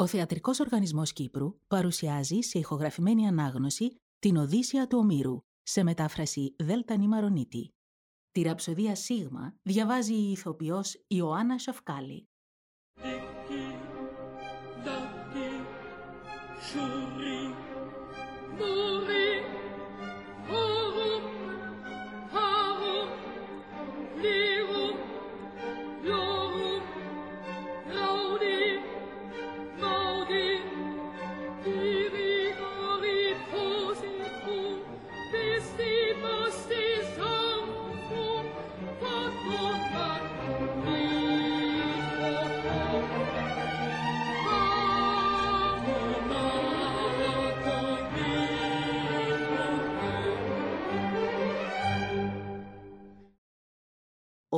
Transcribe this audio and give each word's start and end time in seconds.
Ο 0.00 0.06
Θεατρικός 0.06 0.60
Οργανισμός 0.60 1.12
Κύπρου 1.12 1.58
παρουσιάζει 1.66 2.40
σε 2.40 2.58
ηχογραφημένη 2.58 3.26
ανάγνωση 3.26 3.94
την 4.18 4.36
Οδύσσια 4.36 4.86
του 4.86 4.98
Ομήρου 4.98 5.38
σε 5.62 5.82
μετάφραση 5.82 6.54
Δέλτα 6.58 6.96
Νημαρονίτη. 6.96 7.74
Τη 8.30 8.42
ραψοδία 8.42 8.94
Σίγμα 8.94 9.54
διαβάζει 9.62 10.14
η 10.14 10.30
ηθοποιός 10.30 11.04
Ιωάννα 11.06 11.58
Σοφκάλη. 11.58 12.28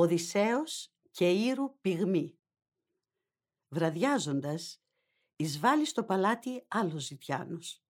Οδυσσέος 0.03 0.93
και 1.11 1.31
Ήρου 1.31 1.79
πυγμή. 1.81 2.39
Βραδιάζοντας, 3.67 4.83
εισβάλλει 5.35 5.85
στο 5.85 6.03
παλάτι 6.03 6.65
άλλος 6.67 7.03
ζητιάνος. 7.03 7.83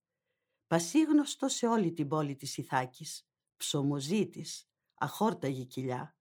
Πασίγνωστο 0.67 1.47
σε 1.47 1.67
όλη 1.67 1.93
την 1.93 2.07
πόλη 2.07 2.35
της 2.35 2.57
Ιθάκης, 2.57 3.27
ψωμοζήτης, 3.57 4.69
αχόρταγη 4.93 5.65
κοιλιά, 5.65 6.17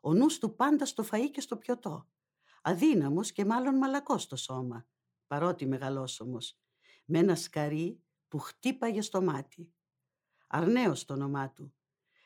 ο 0.00 0.14
νους 0.14 0.38
του 0.38 0.54
πάντα 0.54 0.86
στο 0.86 1.04
φαΐ 1.10 1.30
και 1.32 1.40
στο 1.40 1.56
πιωτό, 1.56 2.08
αδύναμος 2.62 3.32
και 3.32 3.44
μάλλον 3.44 3.76
μαλακός 3.76 4.22
στο 4.22 4.36
σώμα, 4.36 4.86
παρότι 5.26 5.66
μεγαλόσωμος, 5.66 6.58
με 7.04 7.18
ένα 7.18 7.36
σκαρί 7.36 8.02
που 8.28 8.38
χτύπαγε 8.38 9.00
στο 9.00 9.22
μάτι. 9.22 9.74
Αρνέος 10.46 11.04
το 11.04 11.14
όνομά 11.14 11.52
του. 11.52 11.74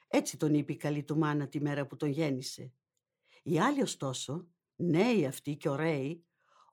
Έτσι 0.09 0.37
τον 0.37 0.55
είπε 0.55 0.73
η 0.73 0.77
καλή 0.77 1.05
του 1.05 1.19
μάνα 1.19 1.49
τη 1.49 1.61
μέρα 1.61 1.87
που 1.87 1.97
τον 1.97 2.09
γέννησε 2.09 2.73
οι 3.49 3.61
άλλοι 3.61 3.83
ωστόσο, 3.83 4.47
νέοι 4.77 5.27
αυτοί 5.27 5.57
και 5.57 5.69
ωραίοι, 5.69 6.25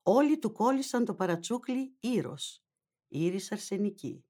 όλοι 0.04 0.40
του 0.40 0.52
κόλλησαν 0.52 1.06
το 1.06 1.16
παρατσούκλι 1.16 1.96
Ήρος, 2.00 2.64
Ήρης 3.08 3.52
αρσενική. 3.52 4.26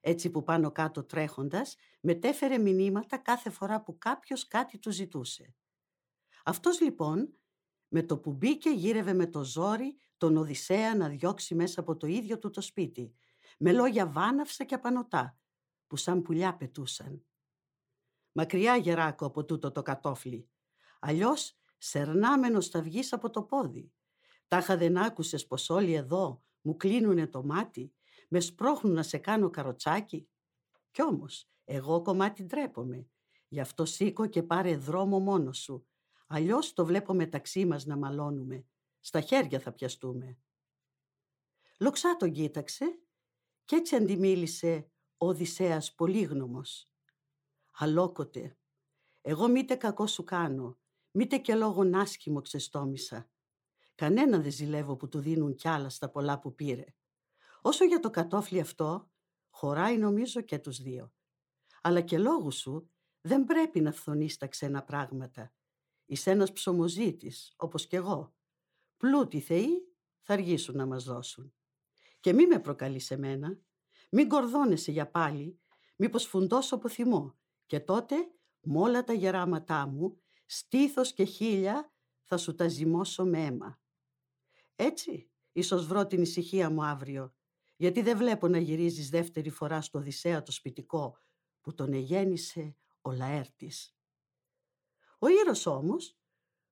Έτσι 0.00 0.30
που 0.30 0.42
πάνω 0.42 0.72
κάτω 0.72 1.04
τρέχοντας, 1.04 1.76
μετέφερε 2.00 2.58
μηνύματα 2.58 3.18
κάθε 3.18 3.50
φορά 3.50 3.82
που 3.82 3.98
κάποιος 3.98 4.46
κάτι 4.46 4.78
του 4.78 4.90
ζητούσε. 4.90 5.54
Αυτός 6.44 6.80
λοιπόν, 6.80 7.38
με 7.88 8.02
το 8.02 8.18
που 8.18 8.32
μπήκε 8.32 8.70
γύρευε 8.70 9.12
με 9.12 9.26
το 9.26 9.44
ζόρι 9.44 9.96
τον 10.16 10.36
Οδυσσέα 10.36 10.94
να 10.94 11.08
διώξει 11.08 11.54
μέσα 11.54 11.80
από 11.80 11.96
το 11.96 12.06
ίδιο 12.06 12.38
του 12.38 12.50
το 12.50 12.60
σπίτι, 12.60 13.14
με 13.58 13.72
λόγια 13.72 14.06
βάναυσα 14.06 14.64
και 14.64 14.74
απανοτά, 14.74 15.38
που 15.86 15.96
σαν 15.96 16.22
πουλιά 16.22 16.56
πετούσαν. 16.56 17.24
Μακριά 18.32 18.76
γεράκο 18.76 19.26
από 19.26 19.44
τούτο 19.44 19.72
το 19.72 19.82
κατόφλι. 19.82 20.48
Αλλιώς 21.00 21.58
σερνάμενος 21.78 22.68
θα 22.68 22.82
βγεις 22.82 23.12
από 23.12 23.30
το 23.30 23.42
πόδι. 23.42 23.92
Τάχα 24.46 24.76
δεν 24.76 24.96
άκουσες 24.96 25.46
πως 25.46 25.70
όλοι 25.70 25.94
εδώ 25.94 26.42
μου 26.60 26.76
κλείνουνε 26.76 27.26
το 27.26 27.44
μάτι, 27.44 27.92
με 28.28 28.40
σπρώχνουν 28.40 28.94
να 28.94 29.02
σε 29.02 29.18
κάνω 29.18 29.50
καροτσάκι. 29.50 30.28
Κι 30.90 31.02
όμως, 31.02 31.50
εγώ 31.64 32.02
κομμάτι 32.02 32.42
ντρέπομαι. 32.42 33.08
Γι' 33.48 33.60
αυτό 33.60 33.84
σήκω 33.84 34.26
και 34.26 34.42
πάρε 34.42 34.76
δρόμο 34.76 35.18
μόνος 35.18 35.58
σου. 35.58 35.86
Αλλιώς 36.26 36.72
το 36.72 36.84
βλέπω 36.84 37.14
μεταξύ 37.14 37.64
μας 37.64 37.84
να 37.86 37.96
μαλώνουμε. 37.96 38.66
Στα 39.00 39.20
χέρια 39.20 39.60
θα 39.60 39.72
πιαστούμε. 39.72 40.38
Λοξά 41.80 42.16
τον 42.16 42.32
κοίταξε 42.32 43.00
κι 43.64 43.74
έτσι 43.74 43.96
αντιμίλησε 43.96 44.90
ο 45.16 45.26
Οδυσσέας 45.28 45.94
πολύγνωμος. 45.94 46.90
Αλόκοτε, 47.72 48.56
εγώ 49.20 49.48
μήτε 49.48 49.74
κακό 49.74 50.06
σου 50.06 50.24
κάνω, 50.24 50.78
Μήτε 51.20 51.38
και 51.38 51.54
λόγω 51.54 51.90
άσχημο 51.94 52.40
ξεστόμησα. 52.40 53.30
Κανένα 53.94 54.38
δεν 54.38 54.52
ζηλεύω 54.52 54.96
που 54.96 55.08
του 55.08 55.18
δίνουν 55.18 55.54
κι 55.54 55.68
άλλα 55.68 55.88
στα 55.88 56.08
πολλά 56.08 56.38
που 56.38 56.54
πήρε. 56.54 56.84
Όσο 57.60 57.84
για 57.84 58.00
το 58.00 58.10
κατόφλι 58.10 58.60
αυτό, 58.60 59.10
χωράει 59.50 59.98
νομίζω 59.98 60.40
και 60.40 60.58
τους 60.58 60.82
δύο. 60.82 61.12
Αλλά 61.82 62.00
και 62.00 62.18
λόγου 62.18 62.52
σου 62.52 62.90
δεν 63.20 63.44
πρέπει 63.44 63.80
να 63.80 63.92
φθονείς 63.92 64.36
τα 64.36 64.46
ξένα 64.46 64.82
πράγματα. 64.84 65.52
Είσαι 66.04 66.30
ένας 66.30 66.52
ψωμοζήτης, 66.52 67.52
όπως 67.56 67.86
κι 67.86 67.96
εγώ. 67.96 68.34
Πλούτοι 68.96 69.40
θεοί 69.40 69.94
θα 70.20 70.32
αργήσουν 70.32 70.76
να 70.76 70.86
μας 70.86 71.04
δώσουν. 71.04 71.54
Και 72.20 72.32
μη 72.32 72.46
με 72.46 72.58
προκαλείς 72.58 73.10
εμένα, 73.10 73.58
μην 74.10 74.28
κορδώνεσαι 74.28 74.90
για 74.90 75.10
πάλι, 75.10 75.60
μήπως 75.96 76.26
φουντώσω 76.26 76.74
από 76.74 76.88
θυμό. 76.88 77.38
Και 77.66 77.80
τότε, 77.80 78.16
με 78.60 78.78
όλα 78.78 79.04
τα 79.04 79.12
γεράματά 79.12 79.86
μου, 79.86 80.22
στήθος 80.50 81.12
και 81.12 81.24
χίλια 81.24 81.92
θα 82.22 82.36
σου 82.36 82.54
τα 82.54 82.68
ζυμώσω 82.68 83.24
με 83.24 83.44
αίμα. 83.44 83.80
Έτσι, 84.76 85.30
ίσως 85.52 85.86
βρω 85.86 86.06
την 86.06 86.22
ησυχία 86.22 86.70
μου 86.70 86.84
αύριο, 86.84 87.34
γιατί 87.76 88.02
δεν 88.02 88.16
βλέπω 88.16 88.48
να 88.48 88.58
γυρίζεις 88.58 89.08
δεύτερη 89.08 89.50
φορά 89.50 89.80
στο 89.80 89.98
Οδυσσέα 89.98 90.42
το 90.42 90.52
σπιτικό 90.52 91.18
που 91.60 91.74
τον 91.74 91.92
εγέννησε 91.92 92.76
ο 93.00 93.12
Λαέρτης. 93.12 93.96
Ο 95.18 95.28
Ήρος 95.28 95.66
όμως, 95.66 96.18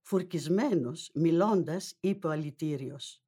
φουρκισμένος, 0.01 1.11
μιλώντας, 1.15 1.97
είπε 2.01 2.27
ο 2.27 2.31
αλητήριος 2.31 3.23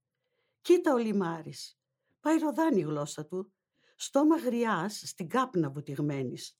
«Κοίτα 0.61 0.95
ο 0.95 0.97
Λιμάρης, 0.97 1.81
πάει 2.21 2.39
ροδάνει 2.39 2.81
η 2.81 2.83
γλώσσα 2.83 3.27
του, 3.27 3.53
στόμα 3.97 4.37
γριάς 4.37 5.03
στην 5.07 5.29
κάπνα 5.29 5.71
βουτυγμένης. 5.71 6.59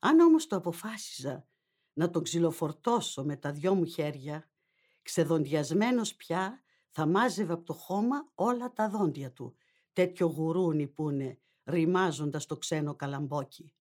Αν 0.00 0.20
όμως 0.20 0.46
το 0.46 0.56
αποφάσιζα 0.56 1.49
να 2.00 2.10
τον 2.10 2.22
ξυλοφορτώσω 2.22 3.24
με 3.24 3.36
τα 3.36 3.52
δυο 3.52 3.74
μου 3.74 3.84
χέρια, 3.84 4.50
ξεδοντιασμένος 5.02 6.14
πια 6.14 6.62
θα 6.90 7.06
μάζευε 7.06 7.52
από 7.52 7.64
το 7.64 7.72
χώμα 7.72 8.30
όλα 8.34 8.72
τα 8.72 8.88
δόντια 8.88 9.32
του, 9.32 9.56
τέτοιο 9.92 10.26
γουρούνι 10.26 10.86
που 10.86 11.10
είναι, 11.10 11.38
ρημάζοντας 11.64 12.46
το 12.46 12.56
ξένο 12.56 12.94
καλαμπόκι. 12.94 13.74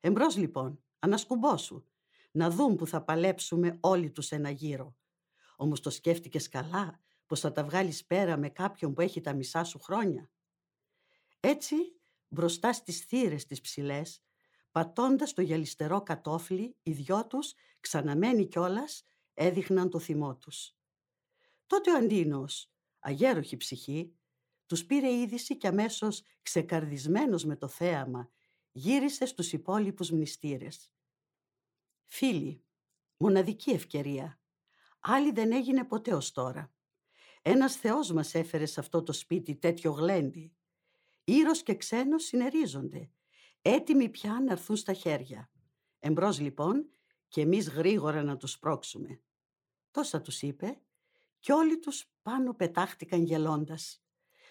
Εμπρός 0.00 0.36
λοιπόν, 0.36 0.82
ανασκουμπόσου, 0.98 1.84
να 2.30 2.50
δουν 2.50 2.76
που 2.76 2.86
θα 2.86 3.02
παλέψουμε 3.02 3.76
όλοι 3.80 4.10
τους 4.10 4.30
ένα 4.30 4.50
γύρο. 4.50 4.96
Όμως 5.56 5.80
το 5.80 5.90
σκέφτηκες 5.90 6.48
καλά, 6.48 7.00
πως 7.26 7.40
θα 7.40 7.52
τα 7.52 7.64
βγάλεις 7.64 8.04
πέρα 8.04 8.36
με 8.36 8.48
κάποιον 8.48 8.94
που 8.94 9.00
έχει 9.00 9.20
τα 9.20 9.32
μισά 9.32 9.64
σου 9.64 9.78
χρόνια; 9.78 10.30
Έτσι, 11.40 11.76
μπροστά 12.28 12.72
στις 12.72 13.00
θύρες 13.00 13.46
τις 13.46 13.60
ψηλές, 13.60 14.22
Πατώντας 14.78 15.32
το 15.32 15.42
γυαλιστερό 15.42 16.02
κατόφλι, 16.02 16.76
οι 16.82 16.92
δυο 16.92 17.26
τους, 17.26 17.54
ξαναμένοι 17.80 18.46
κιόλας, 18.46 19.04
έδειχναν 19.34 19.90
το 19.90 19.98
θυμό 19.98 20.36
τους. 20.36 20.76
Τότε 21.66 21.92
ο 21.92 21.96
Αντίνος, 21.96 22.72
αγέροχη 22.98 23.56
ψυχή, 23.56 24.14
τους 24.66 24.84
πήρε 24.86 25.12
είδηση 25.12 25.56
και 25.56 25.66
αμέσως 25.66 26.22
ξεκαρδισμένος 26.42 27.44
με 27.44 27.56
το 27.56 27.68
θέαμα, 27.68 28.30
γύρισε 28.72 29.26
στους 29.26 29.52
υπόλοιπους 29.52 30.10
μνηστήρες. 30.10 30.92
Φίλοι, 32.06 32.64
μοναδική 33.16 33.70
ευκαιρία. 33.70 34.40
Άλλη 35.00 35.32
δεν 35.32 35.52
έγινε 35.52 35.84
ποτέ 35.84 36.14
ως 36.14 36.32
τώρα. 36.32 36.72
Ένας 37.42 37.76
Θεός 37.76 38.12
μας 38.12 38.34
έφερε 38.34 38.66
σε 38.66 38.80
αυτό 38.80 39.02
το 39.02 39.12
σπίτι 39.12 39.56
τέτοιο 39.56 39.90
γλέντι. 39.90 40.56
Ήρος 41.24 41.62
και 41.62 41.74
ξένος 41.74 42.24
συνερίζονται 42.24 43.10
έτοιμοι 43.62 44.08
πια 44.08 44.40
να 44.40 44.52
έρθουν 44.52 44.76
στα 44.76 44.92
χέρια. 44.92 45.50
Εμπρός 45.98 46.40
λοιπόν 46.40 46.90
και 47.28 47.40
εμείς 47.40 47.68
γρήγορα 47.68 48.22
να 48.22 48.36
τους 48.36 48.58
πρόξουμε. 48.58 49.22
Τόσα 49.90 50.20
τους 50.20 50.42
είπε 50.42 50.80
και 51.38 51.52
όλοι 51.52 51.78
τους 51.78 52.12
πάνω 52.22 52.54
πετάχτηκαν 52.54 53.22
γελώντας. 53.22 54.02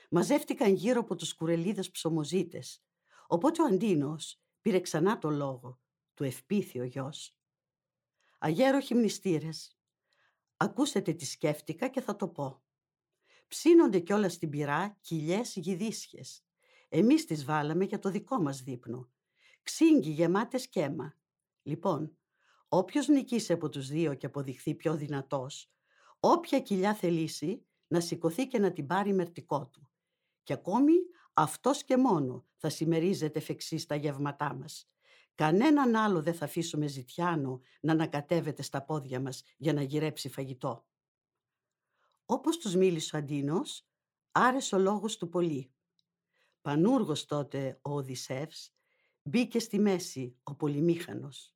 Μαζεύτηκαν 0.09 0.73
γύρω 0.73 0.99
από 0.99 1.15
τους 1.15 1.35
κουρελίδες 1.35 1.91
ψωμοζήτες. 1.91 2.83
Οπότε 3.27 3.61
ο 3.61 3.65
Αντίνος 3.65 4.41
πήρε 4.61 4.79
ξανά 4.79 5.17
το 5.17 5.29
λόγο, 5.29 5.79
του 6.13 6.23
ευπήθη 6.23 6.79
ο 6.79 6.83
γιος. 6.83 7.37
Αγέροχοι 8.37 8.95
μνηστήρες, 8.95 9.77
ακούσετε 10.57 11.13
τι 11.13 11.25
σκέφτηκα 11.25 11.87
και 11.87 12.01
θα 12.01 12.15
το 12.15 12.27
πω. 12.27 12.61
Ψήνονται 13.47 13.99
κιόλας 13.99 14.33
στην 14.33 14.49
πυρά 14.49 14.97
κοιλιές 15.01 15.55
γυδίσχες. 15.55 16.46
Εμείς 16.89 17.25
τις 17.25 17.45
βάλαμε 17.45 17.83
για 17.85 17.99
το 17.99 18.09
δικό 18.09 18.41
μας 18.41 18.61
δείπνο. 18.61 19.09
Ξύγκι 19.63 20.09
γεμάτες 20.09 20.61
σκέμα. 20.61 21.15
Λοιπόν, 21.63 22.17
όποιος 22.67 23.07
νικήσει 23.07 23.53
από 23.53 23.69
τους 23.69 23.87
δύο 23.87 24.13
και 24.13 24.25
αποδειχθεί 24.25 24.75
πιο 24.75 24.95
δυνατός, 24.95 25.71
όποια 26.19 26.59
κοιλιά 26.59 26.93
θελήσει, 26.93 27.65
να 27.87 27.99
σηκωθεί 27.99 28.47
και 28.47 28.59
να 28.59 28.71
την 28.73 28.87
πάρει 28.87 29.13
μερτικό 29.13 29.67
του. 29.67 29.89
Και 30.43 30.53
ακόμη 30.53 30.93
αυτός 31.33 31.83
και 31.83 31.97
μόνο 31.97 32.45
θα 32.55 32.69
συμμερίζεται 32.69 33.43
εφ' 33.47 33.85
τα 33.85 33.95
γεύματά 33.95 34.53
μας. 34.53 34.89
Κανέναν 35.35 35.95
άλλο 35.95 36.21
δεν 36.21 36.33
θα 36.33 36.45
αφήσουμε 36.45 36.87
ζητιάνο 36.87 37.61
να 37.81 37.91
ανακατεύεται 37.91 38.61
στα 38.61 38.83
πόδια 38.83 39.19
μας 39.19 39.43
για 39.57 39.73
να 39.73 39.81
γυρέψει 39.81 40.29
φαγητό. 40.29 40.85
Όπως 42.25 42.57
τους 42.57 42.75
μίλησε 42.75 43.15
ο 43.15 43.19
Αντίνος, 43.19 43.87
άρεσε 44.31 44.75
ο 44.75 44.79
λόγος 44.79 45.17
του 45.17 45.29
πολύ. 45.29 45.71
Πανούργος 46.67 47.25
τότε 47.25 47.79
ο 47.81 47.91
Οδυσσεύς, 47.91 48.73
μπήκε 49.21 49.59
στη 49.59 49.79
μέση 49.79 50.37
ο 50.43 50.55
πολυμήχανος. 50.55 51.55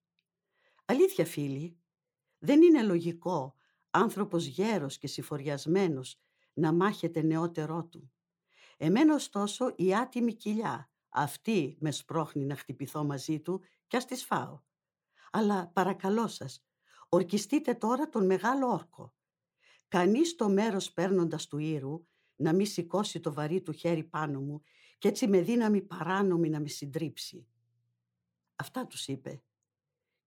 Αλήθεια 0.85 1.25
φίλοι, 1.25 1.79
δεν 2.39 2.61
είναι 2.61 2.83
λογικό 2.83 3.55
άνθρωπος 3.89 4.45
γέρος 4.45 4.97
και 4.97 5.07
συφοριασμένος 5.07 6.19
να 6.53 6.73
μάχεται 6.73 7.21
νεότερό 7.21 7.85
του. 7.85 8.11
Εμένα 8.77 9.15
ωστόσο 9.15 9.73
η 9.75 9.95
άτιμη 9.95 10.33
κοιλιά, 10.33 10.91
αυτή 11.09 11.77
με 11.79 11.91
σπρώχνει 11.91 12.45
να 12.45 12.55
χτυπηθώ 12.55 13.03
μαζί 13.03 13.39
του 13.39 13.61
και 13.87 13.97
ας 13.97 14.05
τις 14.05 14.23
φάω. 14.23 14.61
Αλλά 15.31 15.67
παρακαλώ 15.67 16.27
σας, 16.27 16.65
ορκιστείτε 17.09 17.73
τώρα 17.73 18.09
τον 18.09 18.25
μεγάλο 18.25 18.67
όρκο. 18.67 19.13
Κανείς 19.87 20.35
το 20.35 20.49
μέρος 20.49 20.91
παίρνοντας 20.91 21.47
του 21.47 21.57
ήρου 21.57 22.05
να 22.35 22.53
μη 22.53 22.65
σηκώσει 22.65 23.19
το 23.19 23.33
βαρύ 23.33 23.61
του 23.61 23.71
χέρι 23.71 24.03
πάνω 24.03 24.39
μου 24.39 24.61
και 25.01 25.07
έτσι 25.07 25.27
με 25.27 25.41
δύναμη 25.41 25.81
παράνομη 25.81 26.49
να 26.49 26.59
με 26.59 26.67
συντρίψει. 26.67 27.47
Αυτά 28.55 28.87
τους 28.87 29.07
είπε. 29.07 29.43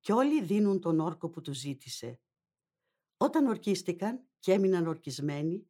Και 0.00 0.12
όλοι 0.12 0.42
δίνουν 0.42 0.80
τον 0.80 1.00
όρκο 1.00 1.28
που 1.28 1.40
τους 1.40 1.58
ζήτησε. 1.58 2.20
Όταν 3.16 3.46
ορκίστηκαν 3.46 4.24
και 4.38 4.52
έμειναν 4.52 4.86
ορκισμένοι, 4.86 5.66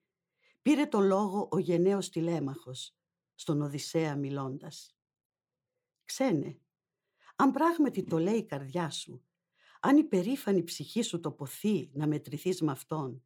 πήρε 0.62 0.87
το 0.87 1.01
λόγο 1.01 1.49
ο 1.51 1.59
γενναίος 1.59 2.11
τηλέμαχος, 2.11 2.97
στον 3.35 3.62
Οδυσσέα 3.62 4.17
μιλώντας. 4.17 4.97
«Ξένε, 6.05 6.59
αν 7.37 7.51
πράγματι 7.51 8.05
το 8.05 8.19
λέει 8.19 8.37
η 8.37 8.45
καρδιά 8.45 8.91
σου, 8.91 9.25
αν 9.81 9.97
η 9.97 10.05
περήφανη 10.05 10.62
ψυχή 10.62 11.03
σου 11.03 11.21
το 11.21 11.33
ποθεί 11.33 11.91
να 11.93 12.06
μετρηθείς 12.06 12.61
με 12.61 12.71
αυτόν, 12.71 13.25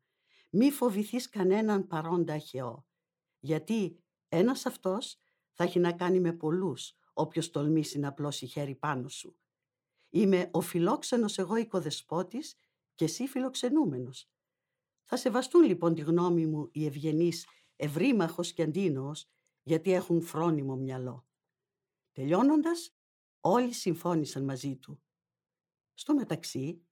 μη 0.51 0.71
φοβηθείς 0.71 1.29
κανέναν 1.29 1.87
παρόντα 1.87 2.35
αχαιό, 2.35 2.87
γιατί 3.39 4.03
ένας 4.29 4.67
αυτός 4.67 5.21
θα 5.61 5.65
έχει 5.65 5.79
να 5.79 5.93
κάνει 5.93 6.21
με 6.21 6.33
πολλούς, 6.33 6.95
όποιος 7.13 7.51
τολμήσει 7.51 7.99
να 7.99 8.09
απλώσει 8.09 8.47
χέρι 8.47 8.75
πάνω 8.75 9.09
σου. 9.09 9.39
Είμαι 10.09 10.49
ο 10.53 10.61
φιλόξενος 10.61 11.39
εγώ 11.39 11.57
οικοδεσπότης 11.57 12.55
και 12.95 13.05
εσύ 13.05 13.27
φιλοξενούμενος. 13.27 14.31
Θα 15.05 15.17
σεβαστούν 15.17 15.63
λοιπόν 15.63 15.95
τη 15.95 16.01
γνώμη 16.01 16.47
μου 16.47 16.69
οι 16.73 16.87
ευγενείς 16.87 17.47
ευρύμαχος 17.77 18.53
και 18.53 18.63
αντίνος, 18.63 19.31
γιατί 19.63 19.93
έχουν 19.93 20.23
φρόνιμο 20.23 20.77
μυαλό. 20.77 21.27
Τελειώνοντας, 22.13 22.97
όλοι 23.41 23.73
συμφώνησαν 23.73 24.45
μαζί 24.45 24.77
του. 24.77 25.03
Στο 25.95 26.15
μεταξύ, 26.15 26.87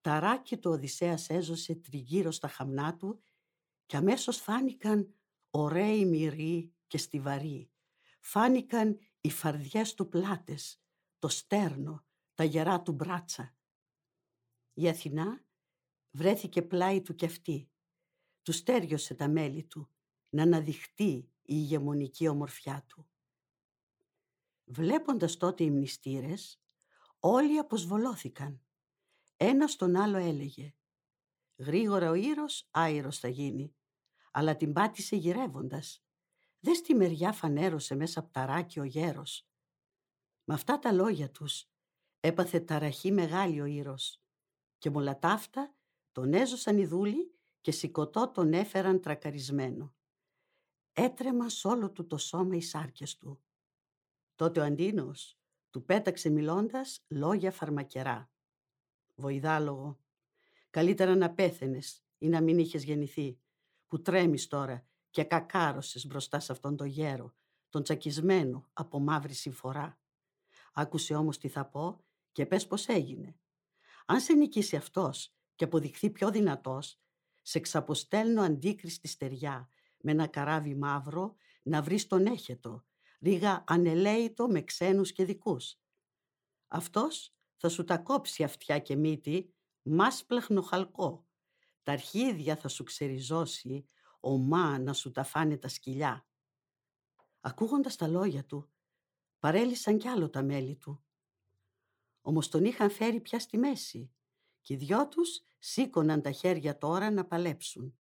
ταράκι 0.00 0.58
του 0.58 0.70
Οδυσσέας 0.70 1.28
έζωσε 1.28 1.74
τριγύρω 1.74 2.30
στα 2.30 2.48
χαμνά 2.48 2.96
του 2.96 3.22
και 3.86 3.96
αμέσως 3.96 4.36
φάνηκαν 4.36 5.14
ωραίοι 5.50 6.04
μυροί 6.04 6.74
και 6.86 6.98
στιβαροί. 6.98 7.71
Φάνηκαν 8.24 8.98
οι 9.20 9.30
φαρδιές 9.30 9.94
του 9.94 10.08
πλάτες, 10.08 10.82
το 11.18 11.28
στέρνο, 11.28 12.04
τα 12.34 12.44
γερά 12.44 12.82
του 12.82 12.92
μπράτσα. 12.92 13.54
Η 14.74 14.88
Αθηνά 14.88 15.44
βρέθηκε 16.10 16.62
πλάι 16.62 17.02
του 17.02 17.14
κι 17.14 17.24
αυτή. 17.24 17.70
Του 18.42 18.52
στέριωσε 18.52 19.14
τα 19.14 19.28
μέλη 19.28 19.64
του 19.64 19.90
να 20.28 20.42
αναδειχτεί 20.42 21.10
η 21.12 21.30
ηγεμονική 21.42 22.28
ομορφιά 22.28 22.84
του. 22.88 23.08
Βλέποντας 24.64 25.36
τότε 25.36 25.64
οι 25.64 25.70
μνηστήρες, 25.70 26.62
όλοι 27.18 27.58
αποσβολώθηκαν. 27.58 28.62
Ένας 29.36 29.72
στον 29.72 29.96
άλλο 29.96 30.16
έλεγε 30.16 30.74
«Γρήγορα 31.56 32.10
ο 32.10 32.14
ήρος 32.14 32.68
άειρος 32.70 33.18
θα 33.18 33.28
γίνει», 33.28 33.74
αλλά 34.30 34.56
την 34.56 34.72
πάτησε 34.72 35.16
γυρεύοντας. 35.16 36.04
Δες 36.64 36.76
στη 36.76 36.94
μεριά 36.94 37.32
φανέρωσε 37.32 37.94
μέσα 37.94 38.20
από 38.20 38.32
τα 38.32 38.46
ράκι 38.46 38.80
ο 38.80 38.84
γέρος. 38.84 39.48
Με 40.44 40.54
αυτά 40.54 40.78
τα 40.78 40.92
λόγια 40.92 41.30
τους 41.30 41.70
έπαθε 42.20 42.60
ταραχή 42.60 43.12
μεγάλη 43.12 43.60
ο 43.60 43.64
ήρος 43.64 44.22
και 44.78 44.90
μολα 44.90 45.18
ταύτα 45.18 45.74
τον 46.12 46.32
έζωσαν 46.32 46.78
οι 46.78 46.86
δούλοι 46.86 47.34
και 47.60 47.72
σηκωτό 47.72 48.30
τον 48.30 48.52
έφεραν 48.52 49.00
τρακαρισμένο. 49.00 49.94
Έτρεμα 50.92 51.48
σ' 51.48 51.64
όλο 51.64 51.90
του 51.90 52.06
το 52.06 52.18
σώμα 52.18 52.56
οι 52.56 52.60
σάρκες 52.60 53.16
του. 53.16 53.42
Τότε 54.34 54.60
ο 54.60 54.64
Αντίνος 54.64 55.38
του 55.70 55.84
πέταξε 55.84 56.30
μιλώντας 56.30 57.04
λόγια 57.08 57.50
φαρμακερά. 57.50 58.30
Βοηδάλογο, 59.14 60.00
καλύτερα 60.70 61.14
να 61.14 61.34
πέθαινες 61.34 62.04
ή 62.18 62.28
να 62.28 62.40
μην 62.40 62.58
είχες 62.58 62.84
γεννηθεί, 62.84 63.38
που 63.86 64.02
τρέμεις 64.02 64.46
τώρα 64.46 64.86
και 65.12 65.24
κακάρωσες 65.24 66.06
μπροστά 66.06 66.40
σε 66.40 66.52
αυτόν 66.52 66.76
τον 66.76 66.86
γέρο, 66.86 67.34
τον 67.68 67.82
τσακισμένο 67.82 68.68
από 68.72 68.98
μαύρη 68.98 69.34
συμφορά. 69.34 70.00
Άκουσε 70.72 71.14
όμως 71.14 71.38
τι 71.38 71.48
θα 71.48 71.66
πω 71.66 72.04
και 72.32 72.46
πες 72.46 72.66
πως 72.66 72.86
έγινε. 72.86 73.36
Αν 74.06 74.20
σε 74.20 74.32
νικήσει 74.32 74.76
αυτός 74.76 75.34
και 75.54 75.64
αποδειχθεί 75.64 76.10
πιο 76.10 76.30
δυνατός, 76.30 77.00
σε 77.42 77.60
ξαποστέλνω 77.60 78.42
αντίκριστη 78.42 79.08
στεριά 79.08 79.68
με 80.00 80.10
ένα 80.10 80.26
καράβι 80.26 80.74
μαύρο 80.74 81.34
να 81.62 81.82
βρεις 81.82 82.06
τον 82.06 82.26
έχετο, 82.26 82.84
ρίγα 83.20 83.64
ανελαίητο 83.66 84.48
με 84.48 84.62
ξένους 84.62 85.12
και 85.12 85.24
δικούς. 85.24 85.76
Αυτός 86.68 87.34
θα 87.56 87.68
σου 87.68 87.84
τα 87.84 87.98
κόψει 87.98 88.42
αυτιά 88.42 88.78
και 88.78 88.96
μύτη, 88.96 89.54
μάσπλαχνο 89.82 90.62
χαλκό. 90.62 91.26
Τα 91.82 91.92
αρχίδια 91.92 92.56
θα 92.56 92.68
σου 92.68 92.84
ξεριζώσει, 92.84 93.86
ομά 94.24 94.78
να 94.78 94.92
σου 94.92 95.10
τα 95.10 95.22
φάνε 95.22 95.56
τα 95.56 95.68
σκυλιά. 95.68 96.26
Ακούγοντας 97.40 97.96
τα 97.96 98.06
λόγια 98.06 98.44
του, 98.44 98.70
παρέλυσαν 99.38 99.98
κι 99.98 100.08
άλλο 100.08 100.30
τα 100.30 100.42
μέλη 100.42 100.76
του. 100.76 101.02
Όμως 102.20 102.48
τον 102.48 102.64
είχαν 102.64 102.90
φέρει 102.90 103.20
πια 103.20 103.38
στη 103.38 103.58
μέση 103.58 104.12
και 104.60 104.74
οι 104.74 104.76
δυο 104.76 105.08
τους 105.08 105.42
σήκωναν 105.58 106.22
τα 106.22 106.30
χέρια 106.30 106.78
τώρα 106.78 107.10
να 107.10 107.24
παλέψουν. 107.24 107.98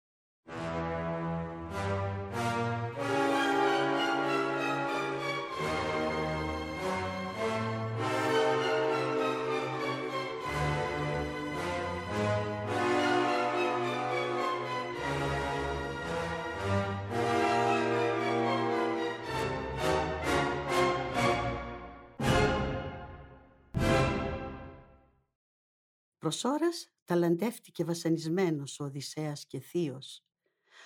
Προς 26.30 26.44
ώρας 26.44 26.88
ταλαντεύτηκε 27.04 27.84
βασανισμένος 27.84 28.80
ο 28.80 28.84
Οδυσσέας 28.84 29.46
και 29.46 29.60
θείος. 29.60 30.24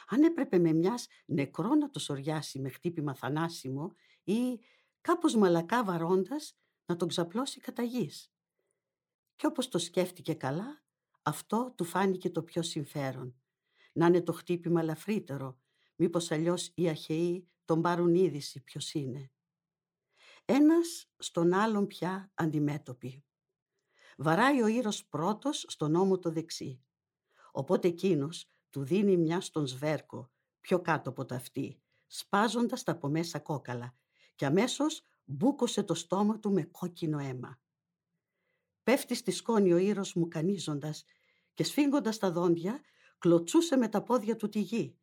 Αν 0.08 0.22
έπρεπε 0.22 0.58
με 0.58 0.72
μιας 0.72 1.06
νεκρό 1.26 1.74
να 1.74 1.90
το 1.90 1.98
σοριάσει 1.98 2.58
με 2.58 2.68
χτύπημα 2.68 3.14
θανάσιμο 3.14 3.92
ή 4.24 4.60
κάπως 5.00 5.34
μαλακά 5.34 5.84
βαρώντας 5.84 6.58
να 6.86 6.96
τον 6.96 7.08
ξαπλώσει 7.08 7.60
κατά 7.60 7.82
γης. 7.82 8.32
Και 9.36 9.46
όπως 9.46 9.68
το 9.68 9.78
σκέφτηκε 9.78 10.34
καλά, 10.34 10.84
αυτό 11.22 11.74
του 11.76 11.84
φάνηκε 11.84 12.30
το 12.30 12.42
πιο 12.42 12.62
συμφέρον. 12.62 13.34
Να 13.92 14.06
είναι 14.06 14.22
το 14.22 14.32
χτύπημα 14.32 14.80
ελαφρύτερο, 14.80 15.58
μήπως 15.96 16.30
αλλιώς 16.30 16.72
οι 16.74 16.88
αχαιοί 16.88 17.48
τον 17.64 17.82
πάρουν 17.82 18.14
είδηση 18.14 18.60
ποιος 18.60 18.94
είναι. 18.94 19.30
Ένας 20.44 21.10
στον 21.18 21.52
άλλον 21.52 21.86
πια 21.86 22.30
αντιμέτωποι. 22.34 23.24
Βαράει 24.16 24.62
ο 24.62 24.66
Ήρος 24.66 25.04
πρώτος 25.06 25.64
στον 25.68 25.94
ώμο 25.94 26.18
το 26.18 26.30
δεξί. 26.30 26.80
Οπότε 27.52 27.88
εκείνος 27.88 28.50
του 28.70 28.84
δίνει 28.84 29.16
μια 29.16 29.40
στον 29.40 29.66
σβέρκο, 29.66 30.30
πιο 30.60 30.80
κάτω 30.80 31.10
από 31.10 31.24
τα 31.24 31.34
αυτή, 31.34 31.82
σπάζοντας 32.06 32.82
τα 32.82 32.92
από 32.92 33.08
μέσα 33.08 33.38
κόκαλα 33.38 33.94
και 34.34 34.46
αμέσως 34.46 35.02
μπούκωσε 35.24 35.82
το 35.82 35.94
στόμα 35.94 36.38
του 36.38 36.52
με 36.52 36.62
κόκκινο 36.62 37.18
αίμα. 37.18 37.58
Πέφτει 38.82 39.14
στη 39.14 39.30
σκόνη 39.30 39.72
ο 39.72 39.76
Ήρος 39.76 40.14
μου 40.14 40.28
κανίζοντας 40.28 41.04
και 41.54 41.64
σφίγγοντας 41.64 42.18
τα 42.18 42.30
δόντια 42.30 42.80
κλωτσούσε 43.18 43.76
με 43.76 43.88
τα 43.88 44.02
πόδια 44.02 44.36
του 44.36 44.48
τη 44.48 44.60
γη. 44.60 44.98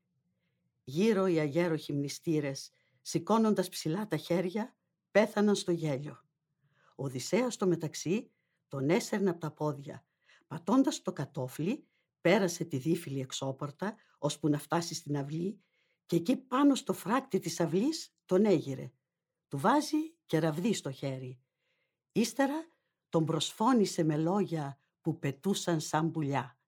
Γύρω 0.83 1.27
οι 1.27 1.39
αγέροχοι 1.39 1.93
μνηστήρες, 1.93 2.71
σηκώνοντας 3.01 3.69
ψηλά 3.69 4.07
τα 4.07 4.17
χέρια, 4.17 4.75
πέθαναν 5.11 5.55
στο 5.55 5.71
γέλιο. 5.71 6.23
Ο 6.95 7.05
Οδυσσέας 7.05 7.53
στο 7.53 7.67
μεταξύ 7.67 8.31
τον 8.71 8.89
έσερνε 8.89 9.29
από 9.29 9.39
τα 9.39 9.51
πόδια. 9.51 10.05
Πατώντας 10.47 11.01
το 11.01 11.13
κατόφλι, 11.13 11.87
πέρασε 12.21 12.63
τη 12.63 12.77
δίφυλη 12.77 13.19
εξώπορτα, 13.19 13.95
ώσπου 14.17 14.49
να 14.49 14.57
φτάσει 14.57 14.93
στην 14.93 15.17
αυλή 15.17 15.61
και 16.05 16.15
εκεί 16.15 16.35
πάνω 16.35 16.75
στο 16.75 16.93
φράκτη 16.93 17.39
της 17.39 17.59
αυλής 17.59 18.15
τον 18.25 18.45
έγειρε. 18.45 18.91
Του 19.47 19.57
βάζει 19.57 20.15
και 20.25 20.39
ραβδί 20.39 20.73
στο 20.73 20.91
χέρι. 20.91 21.39
Ύστερα 22.11 22.67
τον 23.09 23.25
προσφώνησε 23.25 24.03
με 24.03 24.17
λόγια 24.17 24.79
που 25.01 25.19
πετούσαν 25.19 25.79
σαν 25.79 26.11
πουλιά. 26.11 26.59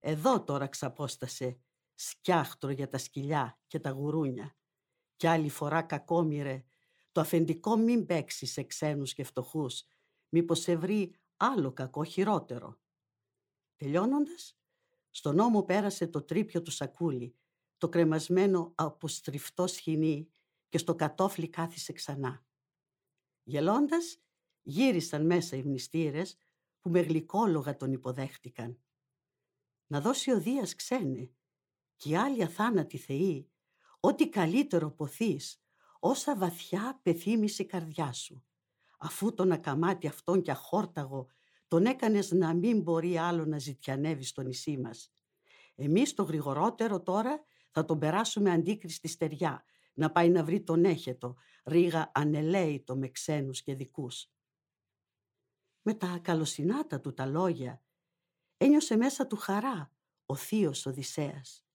Εδώ 0.00 0.44
τώρα 0.44 0.66
ξαπόστασε, 0.66 1.58
σκιάχτρο 1.94 2.70
για 2.70 2.88
τα 2.88 2.98
σκυλιά 2.98 3.58
και 3.66 3.80
τα 3.80 3.90
γουρούνια. 3.90 4.56
Κι 5.16 5.26
άλλη 5.26 5.48
φορά 5.48 5.82
κακόμοιρε, 5.82 6.64
το 7.12 7.20
αφεντικό 7.20 7.76
μην 7.76 8.06
παίξει 8.06 8.46
σε 8.46 8.62
ξένους 8.62 9.14
και 9.14 9.24
φτωχούς, 9.24 9.84
μήπως 10.34 10.60
σε 10.60 10.76
βρει 10.76 11.14
άλλο 11.36 11.72
κακό 11.72 12.04
χειρότερο. 12.04 12.78
Τελειώνοντας, 13.76 14.58
στον 15.10 15.38
ώμο 15.38 15.62
πέρασε 15.62 16.06
το 16.06 16.22
τρίπιο 16.22 16.62
του 16.62 16.70
σακούλι, 16.70 17.36
το 17.78 17.88
κρεμασμένο 17.88 18.72
από 18.74 19.08
στριφτό 19.08 19.66
σχοινί 19.66 20.28
και 20.68 20.78
στο 20.78 20.94
κατόφλι 20.94 21.48
κάθισε 21.48 21.92
ξανά. 21.92 22.44
Γελώντας, 23.42 24.18
γύρισαν 24.62 25.26
μέσα 25.26 25.56
οι 25.56 25.62
μνηστήρες 25.62 26.38
που 26.80 26.90
με 26.90 27.00
γλυκόλογα 27.00 27.76
τον 27.76 27.92
υποδέχτηκαν. 27.92 28.78
Να 29.86 30.00
δώσει 30.00 30.30
ο 30.30 30.40
Δίας 30.40 30.74
ξένε 30.74 31.30
και 31.96 32.08
οι 32.08 32.16
άλλοι 32.16 32.42
αθάνατοι 32.42 32.98
θεοί, 32.98 33.50
ό,τι 34.00 34.28
καλύτερο 34.28 34.90
ποθείς, 34.90 35.62
όσα 36.00 36.36
βαθιά 36.36 37.00
πεθύμησε 37.02 37.62
η 37.62 37.66
καρδιά 37.66 38.12
σου. 38.12 38.44
Αφού 39.04 39.34
τον 39.34 39.52
ακαμάτι 39.52 40.06
αυτόν 40.06 40.42
και 40.42 40.50
αχόρταγο 40.50 41.26
τον 41.68 41.86
έκανες 41.86 42.30
να 42.30 42.54
μην 42.54 42.82
μπορεί 42.82 43.18
άλλο 43.18 43.44
να 43.44 43.58
ζητιανεύει 43.58 44.24
στο 44.24 44.42
νησί 44.42 44.78
μας. 44.78 45.12
Εμείς 45.74 46.14
το 46.14 46.22
γρηγορότερο 46.22 47.02
τώρα 47.02 47.44
θα 47.70 47.84
τον 47.84 47.98
περάσουμε 47.98 48.50
αντίκριστη 48.50 49.08
στεριά, 49.08 49.64
να 49.94 50.10
πάει 50.10 50.30
να 50.30 50.44
βρει 50.44 50.62
τον 50.62 50.84
έχετο, 50.84 51.36
ρίγα 51.64 52.10
ανελαίητο 52.14 52.96
με 52.96 53.08
ξένους 53.08 53.62
και 53.62 53.74
δικούς. 53.74 54.30
Με 55.82 55.94
τα 55.94 56.18
καλοσυνάτα 56.22 57.00
του 57.00 57.14
τα 57.14 57.26
λόγια 57.26 57.82
ένιωσε 58.56 58.96
μέσα 58.96 59.26
του 59.26 59.36
χαρά 59.36 59.92
ο 60.26 60.34
θείος 60.34 60.86
Οδυσσέας. 60.86 61.66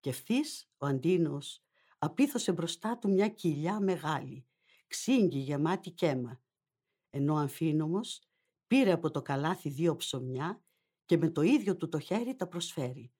Και 0.00 0.10
ευθύς 0.10 0.70
ο 0.78 0.86
Αντίνος 0.86 1.62
απίθωσε 1.98 2.52
μπροστά 2.52 2.98
του 2.98 3.08
μια 3.08 3.28
κοιλιά 3.28 3.80
μεγάλη, 3.80 4.46
ξύγκη 4.86 5.38
γεμάτη 5.38 5.90
κέμα, 5.90 6.40
ενώ 7.10 7.34
ο 7.34 7.36
Αμφίνομος 7.36 8.22
πήρε 8.66 8.92
από 8.92 9.10
το 9.10 9.22
καλάθι 9.22 9.68
δύο 9.68 9.96
ψωμιά 9.96 10.64
και 11.04 11.16
με 11.16 11.30
το 11.30 11.42
ίδιο 11.42 11.76
του 11.76 11.88
το 11.88 11.98
χέρι 11.98 12.36
τα 12.36 12.46
προσφέρει. 12.46 13.12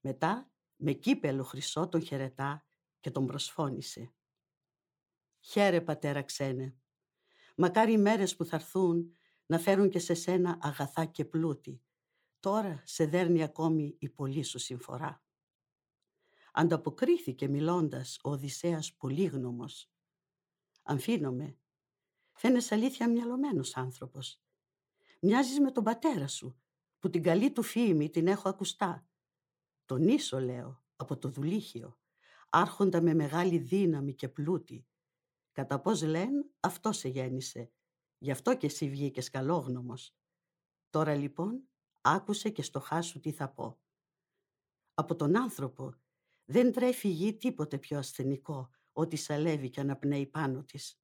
Μετά 0.00 0.50
με 0.76 0.92
κύπελο 0.92 1.42
χρυσό 1.42 1.88
τον 1.88 2.02
χαιρετά 2.02 2.66
και 3.00 3.10
τον 3.10 3.26
προσφώνησε. 3.26 4.14
«Χαίρε 5.40 5.80
πατέρα 5.80 6.22
ξένε, 6.22 6.76
μακάρι 7.56 7.92
οι 7.92 7.98
μέρες 7.98 8.36
που 8.36 8.44
θα 8.44 8.56
έρθουν 8.56 9.16
να 9.46 9.58
φέρουν 9.58 9.88
και 9.88 9.98
σε 9.98 10.14
σένα 10.14 10.58
αγαθά 10.60 11.04
και 11.04 11.24
πλούτη. 11.24 11.82
Τώρα 12.40 12.82
σε 12.84 13.06
δέρνει 13.06 13.42
ακόμη 13.42 13.96
η 13.98 14.08
πολύ 14.08 14.42
σου 14.42 14.58
συμφορά. 14.58 15.24
Ανταποκρίθηκε 16.52 17.48
μιλώντας 17.48 18.18
ο 18.22 18.30
Οδυσσέας 18.30 18.94
πολύγνωμος. 18.94 19.90
Αμφίνομαι, 20.82 21.58
φαίνεσαι 22.32 22.74
αλήθεια 22.74 23.08
μυαλωμένος 23.08 23.76
άνθρωπος. 23.76 24.40
Μοιάζεις 25.20 25.60
με 25.60 25.70
τον 25.70 25.84
πατέρα 25.84 26.28
σου, 26.28 26.56
που 26.98 27.10
την 27.10 27.22
καλή 27.22 27.52
του 27.52 27.62
φήμη 27.62 28.10
την 28.10 28.26
έχω 28.26 28.48
ακουστά. 28.48 29.06
Τον 29.84 30.08
ίσο, 30.08 30.40
λέω, 30.40 30.82
από 30.96 31.18
το 31.18 31.28
δουλίχιο, 31.28 31.98
άρχοντα 32.48 33.00
με 33.00 33.14
μεγάλη 33.14 33.58
δύναμη 33.58 34.14
και 34.14 34.28
πλούτη. 34.28 34.86
Κατά 35.52 35.80
πώς 35.80 36.02
λένε, 36.02 36.44
αυτό 36.60 36.92
σε 36.92 37.08
γέννησε 37.08 37.72
Γι' 38.22 38.30
αυτό 38.30 38.56
και 38.56 38.66
εσύ 38.66 38.88
βγήκες 38.88 39.30
καλόγνωμος. 39.30 40.16
Τώρα 40.90 41.14
λοιπόν 41.14 41.68
άκουσε 42.00 42.50
και 42.50 42.62
στο 42.62 42.80
χάσου 42.80 43.20
τι 43.20 43.32
θα 43.32 43.48
πω. 43.48 43.80
Από 44.94 45.16
τον 45.16 45.36
άνθρωπο 45.36 45.94
δεν 46.44 46.72
τρέφει 46.72 47.08
γη 47.08 47.36
τίποτε 47.36 47.78
πιο 47.78 47.98
ασθενικό 47.98 48.70
ότι 48.92 49.16
σαλεύει 49.16 49.70
και 49.70 49.80
αναπνέει 49.80 50.26
πάνω 50.26 50.64
της. 50.64 51.01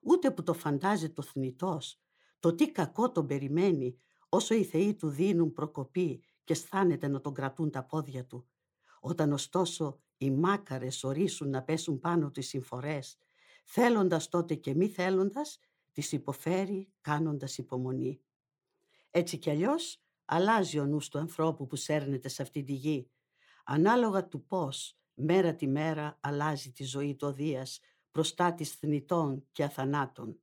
Ούτε 0.00 0.30
που 0.30 0.42
το 0.42 0.54
φαντάζει 0.54 1.10
το 1.10 1.22
θνητός, 1.22 2.00
το 2.40 2.54
τι 2.54 2.72
κακό 2.72 3.10
τον 3.10 3.26
περιμένει 3.26 3.98
όσο 4.28 4.54
οι 4.54 4.64
θεοί 4.64 4.94
του 4.94 5.08
δίνουν 5.08 5.52
προκοπή 5.52 6.22
και 6.44 6.52
αισθάνεται 6.52 7.08
να 7.08 7.20
τον 7.20 7.34
κρατούν 7.34 7.70
τα 7.70 7.84
πόδια 7.84 8.26
του. 8.26 8.48
Όταν 9.00 9.32
ωστόσο 9.32 10.00
οι 10.16 10.30
μάκαρες 10.30 11.04
ορίσουν 11.04 11.50
να 11.50 11.62
πέσουν 11.62 12.00
πάνω 12.00 12.30
τις 12.30 12.48
συμφορές, 12.48 13.16
θέλοντας 13.64 14.28
τότε 14.28 14.54
και 14.54 14.74
μη 14.74 14.88
θέλοντας, 14.88 15.58
τις 15.92 16.12
υποφέρει 16.12 16.92
κάνοντας 17.00 17.58
υπομονή. 17.58 18.20
Έτσι 19.10 19.38
κι 19.38 19.50
αλλιώς 19.50 20.02
αλλάζει 20.24 20.78
ο 20.78 20.84
νους 20.86 21.08
του 21.08 21.18
ανθρώπου 21.18 21.66
που 21.66 21.76
σέρνεται 21.76 22.28
σε 22.28 22.42
αυτή 22.42 22.62
τη 22.62 22.72
γη, 22.72 23.10
ανάλογα 23.64 24.28
του 24.28 24.46
πώς 24.46 24.98
μέρα 25.14 25.54
τη 25.54 25.66
μέρα 25.66 26.18
αλλάζει 26.20 26.72
τη 26.72 26.84
ζωή 26.84 27.16
του 27.16 27.32
Δίας 27.32 27.80
μπροστά 28.12 28.54
της 28.54 28.70
θνητών 28.70 29.46
και 29.52 29.64
αθανάτων. 29.64 30.40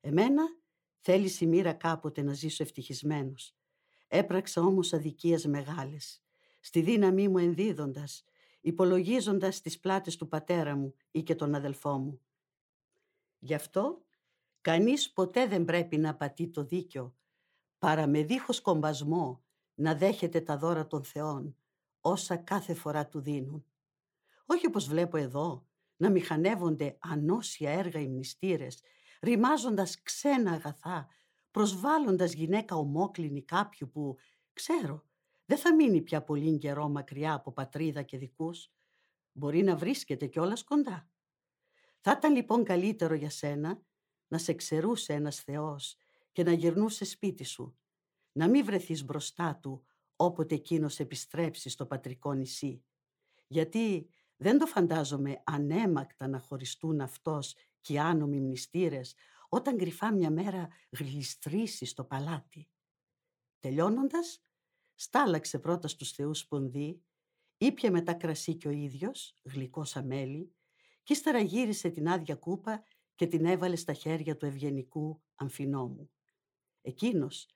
Εμένα 0.00 0.42
θέλει 1.00 1.36
η 1.40 1.46
μοίρα 1.46 1.72
κάποτε 1.72 2.22
να 2.22 2.32
ζήσω 2.32 2.62
ευτυχισμένος. 2.62 3.56
Έπραξα 4.08 4.60
όμως 4.60 4.92
αδικίες 4.92 5.46
μεγάλες, 5.46 6.22
στη 6.60 6.80
δύναμή 6.80 7.28
μου 7.28 7.38
ενδίδοντας, 7.38 8.24
υπολογίζοντας 8.60 9.60
τις 9.60 9.80
πλάτες 9.80 10.16
του 10.16 10.28
πατέρα 10.28 10.76
μου 10.76 10.94
ή 11.10 11.22
και 11.22 11.34
τον 11.34 11.54
αδελφό 11.54 11.98
μου. 11.98 12.20
Γι' 13.38 13.54
αυτό 13.54 14.04
Κανείς 14.64 15.12
ποτέ 15.12 15.46
δεν 15.46 15.64
πρέπει 15.64 15.96
να 15.96 16.14
πατεί 16.16 16.48
το 16.48 16.64
δίκιο, 16.64 17.14
παρά 17.78 18.06
με 18.06 18.22
δίχως 18.22 18.60
κομπασμό 18.60 19.44
να 19.74 19.94
δέχεται 19.94 20.40
τα 20.40 20.58
δώρα 20.58 20.86
των 20.86 21.04
θεών, 21.04 21.56
όσα 22.00 22.36
κάθε 22.36 22.74
φορά 22.74 23.08
του 23.08 23.20
δίνουν. 23.20 23.64
Όχι 24.46 24.66
όπως 24.66 24.86
βλέπω 24.86 25.16
εδώ, 25.16 25.66
να 26.04 26.10
μηχανεύονται 26.10 26.96
ανώσια 27.00 27.70
έργα 27.70 28.00
οι 28.00 28.08
μνηστήρες, 28.08 28.82
ρημάζοντας 29.20 30.02
ξένα 30.02 30.50
αγαθά, 30.50 31.08
προσβάλλοντας 31.50 32.32
γυναίκα 32.32 32.76
ομόκλινη 32.76 33.42
κάποιου 33.42 33.90
που, 33.92 34.16
ξέρω, 34.52 35.04
δεν 35.46 35.58
θα 35.58 35.74
μείνει 35.74 36.02
πια 36.02 36.22
πολύ 36.22 36.58
καιρό 36.58 36.88
μακριά 36.88 37.34
από 37.34 37.52
πατρίδα 37.52 38.02
και 38.02 38.18
δικούς. 38.18 38.72
Μπορεί 39.32 39.62
να 39.62 39.76
βρίσκεται 39.76 40.26
κιόλας 40.26 40.64
κοντά. 40.64 41.08
Θα 42.00 42.14
ήταν 42.18 42.34
λοιπόν 42.34 42.64
καλύτερο 42.64 43.14
για 43.14 43.30
σένα 43.30 43.80
να 44.28 44.38
σε 44.38 44.52
ξερούσε 44.52 45.12
ένας 45.12 45.40
Θεός 45.40 45.96
και 46.32 46.42
να 46.42 46.52
γυρνούσε 46.52 47.04
σπίτι 47.04 47.44
σου, 47.44 47.78
να 48.32 48.48
μην 48.48 48.64
βρεθείς 48.64 49.04
μπροστά 49.04 49.58
του 49.62 49.84
όποτε 50.16 50.54
εκείνος 50.54 50.98
επιστρέψει 50.98 51.68
στο 51.68 51.86
πατρικό 51.86 52.32
νησί. 52.32 52.84
Γιατί 53.46 54.08
δεν 54.36 54.58
το 54.58 54.66
φαντάζομαι 54.66 55.42
ανέμακτα 55.44 56.28
να 56.28 56.38
χωριστούν 56.38 57.00
αυτός 57.00 57.54
και 57.80 57.92
οι 57.92 57.98
άνομοι 57.98 58.40
μνηστήρες 58.40 59.14
όταν 59.48 59.78
κρυφά 59.78 60.12
μια 60.12 60.30
μέρα 60.30 60.68
γλιστρήσει 60.90 61.84
στο 61.84 62.04
παλάτι. 62.04 62.68
Τελειώνοντας, 63.60 64.44
στάλαξε 64.94 65.58
πρώτα 65.58 65.88
στους 65.88 66.10
θεούς 66.10 66.38
σπονδί, 66.38 67.02
ήπια 67.58 67.90
μετά 67.90 68.14
κρασί 68.14 68.54
και 68.54 68.68
ο 68.68 68.70
ίδιος, 68.70 69.34
γλυκό 69.42 69.84
σαν 69.84 70.06
μέλι, 70.06 70.54
κι 71.02 71.12
ύστερα 71.12 71.38
γύρισε 71.38 71.88
την 71.88 72.08
άδεια 72.08 72.34
κούπα 72.34 72.84
και 73.14 73.26
την 73.26 73.44
έβαλε 73.44 73.76
στα 73.76 73.92
χέρια 73.92 74.36
του 74.36 74.46
ευγενικού 74.46 75.22
αμφινόμου. 75.34 76.10
Εκείνος 76.80 77.48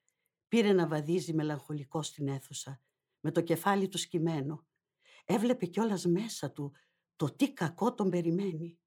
πήρε 0.48 0.72
να 0.72 0.86
βαδίζει 0.86 1.34
μελαγχολικό 1.34 2.02
στην 2.02 2.28
αίθουσα, 2.28 2.82
με 3.20 3.30
το 3.30 3.40
κεφάλι 3.40 3.88
του 3.88 3.98
σκυμμένο. 3.98 4.67
Έβλεπε 5.30 5.66
κιόλας 5.66 6.04
μέσα 6.04 6.50
του 6.50 6.72
το 7.16 7.26
τι 7.26 7.52
κακό 7.52 7.94
τον 7.94 8.10
περιμένει. 8.10 8.78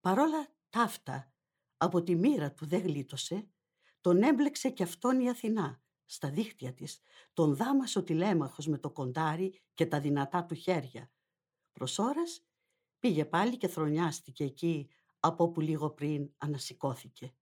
Παρόλα 0.00 0.48
ταύτα, 0.68 1.32
από 1.76 2.02
τη 2.02 2.14
μοίρα 2.14 2.52
του 2.52 2.66
δεν 2.66 2.80
γλίτωσε, 2.80 3.48
τον 4.00 4.22
έμπλεξε 4.22 4.70
κι 4.70 4.82
αυτόν 4.82 5.20
η 5.20 5.28
Αθηνά, 5.28 5.82
στα 6.04 6.30
δίχτυα 6.30 6.74
της, 6.74 7.00
τον 7.32 7.56
δάμασε 7.56 7.98
ο 7.98 8.02
τηλέμαχος 8.02 8.66
με 8.66 8.78
το 8.78 8.90
κοντάρι 8.90 9.62
και 9.74 9.86
τα 9.86 10.00
δυνατά 10.00 10.44
του 10.44 10.54
χέρια. 10.54 11.10
Προς 11.72 11.98
ώρας 11.98 12.46
πήγε 12.98 13.24
πάλι 13.24 13.56
και 13.56 13.68
θρονιάστηκε 13.68 14.44
εκεί 14.44 14.90
από 15.20 15.44
όπου 15.44 15.60
λίγο 15.60 15.90
πριν 15.90 16.32
ανασηκώθηκε. 16.38 17.34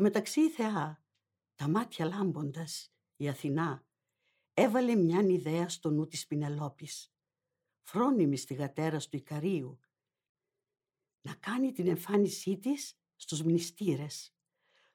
Στο 0.00 0.08
μεταξύ 0.08 0.40
η 0.40 0.50
Θεά, 0.50 1.02
τα 1.54 1.68
μάτια 1.68 2.04
λάμποντας, 2.06 2.92
η 3.16 3.28
Αθηνά, 3.28 3.84
έβαλε 4.54 4.94
μιαν 4.94 5.28
ιδέα 5.28 5.68
στο 5.68 5.90
νου 5.90 6.06
της 6.06 6.26
Πινελόπης, 6.26 7.12
φρόνιμη 7.82 8.36
στη 8.36 8.54
γατέρα 8.54 8.98
του 8.98 9.16
Ικαρίου, 9.16 9.80
να 11.20 11.34
κάνει 11.34 11.72
την 11.72 11.86
εμφάνισή 11.86 12.58
της 12.58 12.98
στους 13.16 13.42
μνηστήρες, 13.42 14.34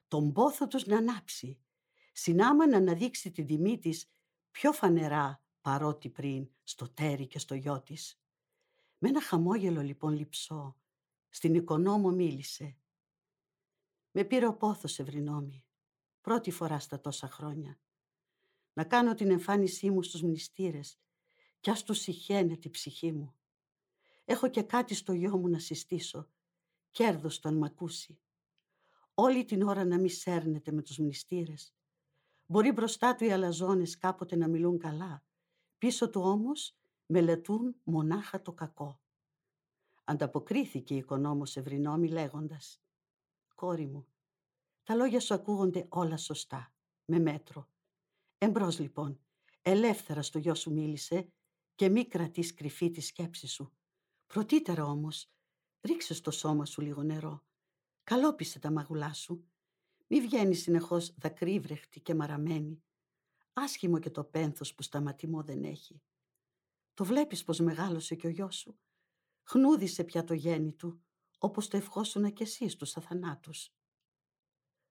τον 0.08 0.32
πόθο 0.32 0.66
τους 0.66 0.86
να 0.86 0.96
ανάψει, 0.96 1.58
συνάμα 2.12 2.66
να 2.66 2.76
αναδείξει 2.76 3.30
την 3.30 3.46
τιμή 3.46 3.78
της 3.78 4.10
πιο 4.50 4.72
φανερά 4.72 5.42
παρότι 5.60 6.08
πριν 6.08 6.50
στο 6.62 6.88
τέρι 6.88 7.26
και 7.26 7.38
στο 7.38 7.54
γιο 7.54 7.82
της. 7.82 8.20
Με 8.98 9.08
ένα 9.08 9.22
χαμόγελο 9.22 9.80
λοιπόν 9.80 10.12
λυψό, 10.12 10.76
στην 11.28 11.54
οικονόμο 11.54 12.10
μίλησε. 12.10 12.76
Με 14.18 14.24
πήρε 14.24 14.46
ο 14.46 14.54
πόθος 14.54 14.98
Ευρυνόμη, 14.98 15.64
πρώτη 16.20 16.50
φορά 16.50 16.78
στα 16.78 17.00
τόσα 17.00 17.28
χρόνια. 17.28 17.78
Να 18.72 18.84
κάνω 18.84 19.14
την 19.14 19.30
εμφάνισή 19.30 19.90
μου 19.90 20.02
στους 20.02 20.22
μνηστήρες 20.22 20.98
κι 21.60 21.70
ας 21.70 21.82
τους 21.82 21.98
συχαίνε 21.98 22.56
τη 22.56 22.70
ψυχή 22.70 23.12
μου. 23.12 23.34
Έχω 24.24 24.48
και 24.48 24.62
κάτι 24.62 24.94
στο 24.94 25.12
γιο 25.12 25.36
μου 25.36 25.48
να 25.48 25.58
συστήσω, 25.58 26.28
κέρδος 26.90 27.40
το 27.40 27.48
αν 27.48 27.56
μ' 27.56 27.64
ακούσει. 27.64 28.18
Όλη 29.14 29.44
την 29.44 29.62
ώρα 29.62 29.84
να 29.84 29.98
μη 29.98 30.08
σέρνεται 30.08 30.72
με 30.72 30.82
τους 30.82 30.98
μνηστήρες. 30.98 31.74
Μπορεί 32.46 32.72
μπροστά 32.72 33.14
του 33.14 33.24
οι 33.24 33.32
αλαζόνες 33.32 33.98
κάποτε 33.98 34.36
να 34.36 34.48
μιλούν 34.48 34.78
καλά, 34.78 35.24
πίσω 35.78 36.10
του 36.10 36.20
όμως 36.20 36.76
μελετούν 37.06 37.76
μονάχα 37.82 38.42
το 38.42 38.52
κακό. 38.52 39.00
Ανταποκρίθηκε 40.04 40.94
η 40.94 40.96
οικονόμος 40.96 41.56
Ευρυνόμη 41.56 42.08
λέγοντας 42.08 42.80
«Κόρη 43.56 43.86
μου, 43.86 44.06
τα 44.82 44.94
λόγια 44.94 45.20
σου 45.20 45.34
ακούγονται 45.34 45.86
όλα 45.88 46.16
σωστά, 46.16 46.74
με 47.04 47.18
μέτρο. 47.18 47.68
Εμπρός 48.38 48.78
λοιπόν, 48.78 49.20
ελεύθερα 49.62 50.22
στο 50.22 50.38
γιο 50.38 50.54
σου 50.54 50.72
μίλησε 50.72 51.32
και 51.74 51.88
μη 51.88 52.06
κρατείς 52.06 52.54
κρυφή 52.54 52.90
τη 52.90 53.00
σκέψη 53.00 53.46
σου. 53.46 53.72
Πρωτύτερα 54.26 54.84
όμως, 54.84 55.30
ρίξε 55.80 56.14
στο 56.14 56.30
σώμα 56.30 56.64
σου 56.64 56.80
λίγο 56.80 57.02
νερό. 57.02 57.44
Καλόπισε 58.02 58.58
τα 58.58 58.70
μαγουλά 58.70 59.12
σου. 59.12 59.48
Μη 60.06 60.20
βγαίνεις 60.20 60.62
συνεχώς 60.62 61.14
δακρύβρεχτη 61.14 62.00
και 62.00 62.14
μαραμένη. 62.14 62.84
Άσχημο 63.52 63.98
και 63.98 64.10
το 64.10 64.24
πένθος 64.24 64.74
που 64.74 64.82
σταματημό 64.82 65.42
δεν 65.42 65.64
έχει. 65.64 66.02
Το 66.94 67.04
βλέπεις 67.04 67.44
πως 67.44 67.58
μεγάλωσε 67.58 68.14
και 68.14 68.26
ο 68.26 68.30
γιος 68.30 68.56
σου. 68.56 68.78
Χνούδισε 69.42 70.04
πια 70.04 70.24
το 70.24 70.34
γέννη 70.34 70.72
του, 70.72 71.05
όπως 71.38 71.68
το 71.68 71.76
ευχόσουνα 71.76 72.30
κι 72.30 72.42
εσύ 72.42 72.68
στους 72.68 72.96
αθανάτους. 72.96 73.74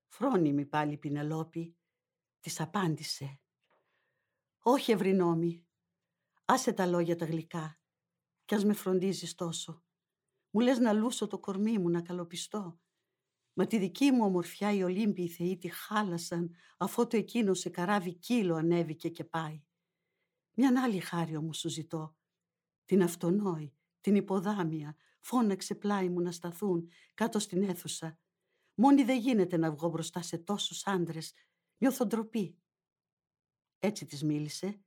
Φρόνιμη 0.07 0.65
πάλι 0.65 0.93
η 0.93 0.97
Πινελόπη, 0.97 1.77
της 2.39 2.59
απάντησε. 2.59 3.39
«Όχι, 4.59 4.91
Ευρυνόμη, 4.91 5.65
άσε 6.45 6.73
τα 6.73 6.85
λόγια 6.85 7.15
τα 7.15 7.25
γλυκά 7.25 7.79
κι 8.45 8.55
ας 8.55 8.63
με 8.65 8.73
φροντίζεις 8.73 9.35
τόσο. 9.35 9.83
Μου 10.49 10.61
λες 10.61 10.79
να 10.79 10.93
λούσω 10.93 11.27
το 11.27 11.39
κορμί 11.39 11.77
μου, 11.77 11.89
να 11.89 12.01
καλοπιστώ. 12.01 12.79
Μα 13.53 13.67
τη 13.67 13.77
δική 13.77 14.11
μου 14.11 14.25
ομορφιά 14.25 14.73
οι 14.73 14.83
Ολύμπιοι 14.83 15.27
θεοί 15.27 15.57
τη 15.57 15.69
χάλασαν 15.69 16.55
αφού 16.77 17.07
το 17.07 17.17
εκείνο 17.17 17.53
σε 17.53 17.69
καράβι 17.69 18.13
κύλο 18.13 18.55
ανέβηκε 18.55 19.09
και 19.09 19.23
πάει. 19.23 19.63
Μια 20.53 20.83
άλλη 20.83 20.99
χάρη 20.99 21.35
όμως 21.35 21.57
σου 21.57 21.69
ζητώ. 21.69 22.15
Την 22.85 23.03
αυτονόη, 23.03 23.75
την 24.01 24.15
υποδάμια, 24.15 24.95
φώναξε 25.25 25.75
πλάι 25.75 26.09
μου 26.09 26.21
να 26.21 26.31
σταθούν 26.31 26.91
κάτω 27.13 27.39
στην 27.39 27.63
αίθουσα. 27.63 28.19
Μόνη 28.73 29.03
δεν 29.03 29.19
γίνεται 29.19 29.57
να 29.57 29.71
βγω 29.71 29.89
μπροστά 29.89 30.21
σε 30.21 30.37
τόσους 30.37 30.87
άντρες. 30.87 31.33
Νιώθω 31.77 32.05
ντροπή. 32.05 32.57
Έτσι 33.79 34.05
της 34.05 34.23
μίλησε 34.23 34.81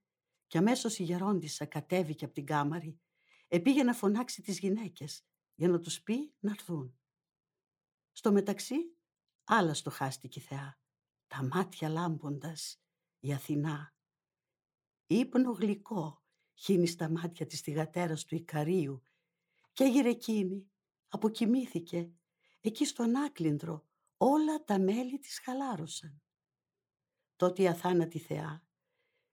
και 0.46 0.58
αμέσως 0.58 0.98
η 0.98 1.02
γερόντισσα 1.02 1.66
κατέβηκε 1.66 2.24
από 2.24 2.34
την 2.34 2.46
κάμαρη. 2.46 3.00
Επήγε 3.48 3.82
να 3.82 3.92
φωνάξει 3.92 4.42
τις 4.42 4.58
γυναίκες 4.58 5.26
για 5.54 5.68
να 5.68 5.78
τους 5.78 6.02
πει 6.02 6.34
να 6.38 6.50
έρθουν. 6.50 6.98
Στο 8.12 8.32
μεταξύ, 8.32 8.96
άλλα 9.44 9.74
στοχάστηκε 9.74 10.38
η 10.38 10.42
Θεά. 10.42 10.78
Τα 11.26 11.42
μάτια 11.52 11.88
λάμποντας, 11.88 12.82
η 13.18 13.32
Αθηνά. 13.32 13.94
Ήπνο 15.06 15.50
γλυκό 15.50 16.22
χύνει 16.54 16.86
στα 16.86 17.10
μάτια 17.10 17.46
της 17.46 17.60
θυγατέρας 17.60 18.24
του 18.24 18.34
Ικαρίου 18.34 19.02
και 19.78 19.84
έγειρε 19.84 20.08
εκείνη, 20.08 20.70
αποκοιμήθηκε. 21.08 22.12
Εκεί 22.60 22.84
στον 22.84 23.16
άκλυντρο 23.16 23.86
όλα 24.16 24.64
τα 24.64 24.78
μέλη 24.78 25.18
της 25.18 25.40
χαλάρωσαν. 25.40 26.22
Τότε 27.36 27.62
η 27.62 27.68
αθάνατη 27.68 28.18
θεά 28.18 28.62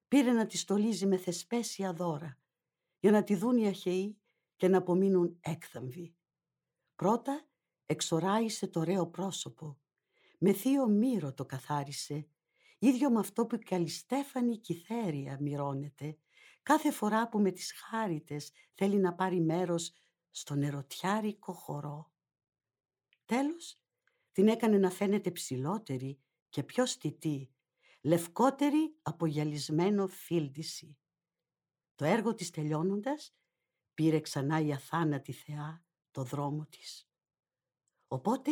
πήρε 0.08 0.32
να 0.32 0.46
τη 0.46 0.58
στολίζει 0.58 1.06
με 1.06 1.18
θεσπέσια 1.18 1.94
δώρα 1.94 2.40
για 3.00 3.12
να 3.12 3.24
τη 3.24 3.36
δουν 3.36 3.58
οι 3.58 3.68
αχαιοί 3.68 4.18
και 4.56 4.68
να 4.68 4.78
απομείνουν 4.78 5.38
έκθαμβοι. 5.42 6.16
Πρώτα 6.96 7.48
εξοράισε 7.86 8.68
το 8.68 8.80
ωραίο 8.80 9.08
πρόσωπο, 9.08 9.80
με 10.38 10.54
θείο 10.54 10.88
μύρο 10.88 11.34
το 11.34 11.46
καθάρισε, 11.46 12.28
ίδιο 12.80 13.10
με 13.10 13.20
αυτό 13.20 13.46
που 13.46 13.56
η 13.56 13.60
καλυστέφανη 13.60 14.58
κυθέρια 14.58 15.38
μυρώνεται, 15.42 16.18
κάθε 16.64 16.92
φορά 16.92 17.30
που 17.30 17.40
με 17.40 17.52
τις 17.52 17.74
χάριτες 17.74 18.52
θέλει 18.74 18.98
να 18.98 19.14
πάρει 19.14 19.42
μέρος 19.42 19.94
στον 20.38 20.64
ερωτιάρικο 20.64 21.54
χορό. 21.54 22.12
Τέλος, 23.26 23.80
την 24.32 24.48
έκανε 24.48 24.78
να 24.78 24.90
φαίνεται 24.90 25.32
ψηλότερη 25.32 26.20
και 26.50 26.64
πιο 26.64 26.86
στιτή, 26.86 27.52
λευκότερη 28.02 28.96
από 29.02 29.26
γυαλισμένο 29.26 30.08
φίλτιση. 30.08 30.98
Το 31.96 32.06
έργο 32.06 32.34
της 32.34 32.50
τελειώνοντας, 32.50 33.36
πήρε 33.94 34.20
ξανά 34.20 34.60
η 34.62 34.74
αθάνατη 34.74 35.32
θεά 35.32 35.84
το 36.12 36.24
δρόμο 36.24 36.66
της. 36.66 37.10
Οπότε 38.08 38.52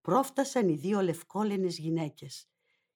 πρόφτασαν 0.00 0.68
οι 0.68 0.76
δύο 0.76 1.00
λευκόλενες 1.00 1.78
γυναίκες 1.78 2.48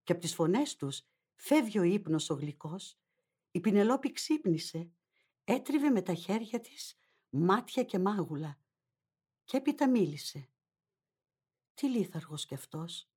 και 0.03 0.13
από 0.13 0.21
τις 0.21 0.35
φωνές 0.35 0.77
τους 0.77 1.03
φεύγει 1.35 1.79
ο 1.79 1.83
ύπνος 1.83 2.31
ο 2.31 2.35
γλυκός. 2.35 2.99
Η 3.51 3.61
Πινελόπη 3.61 4.13
ξύπνησε, 4.13 4.91
έτριβε 5.45 5.91
με 5.91 6.03
τα 6.03 6.15
χέρια 6.15 6.61
της 6.61 6.95
μάτια 7.31 7.85
και 7.85 7.99
μάγουλα 7.99 8.59
και 9.45 9.57
έπειτα 9.57 9.89
μίλησε. 9.89 10.49
Τι 11.75 11.89
λίθαργος 11.89 12.47
κι 12.47 12.55
αυτός 12.55 13.09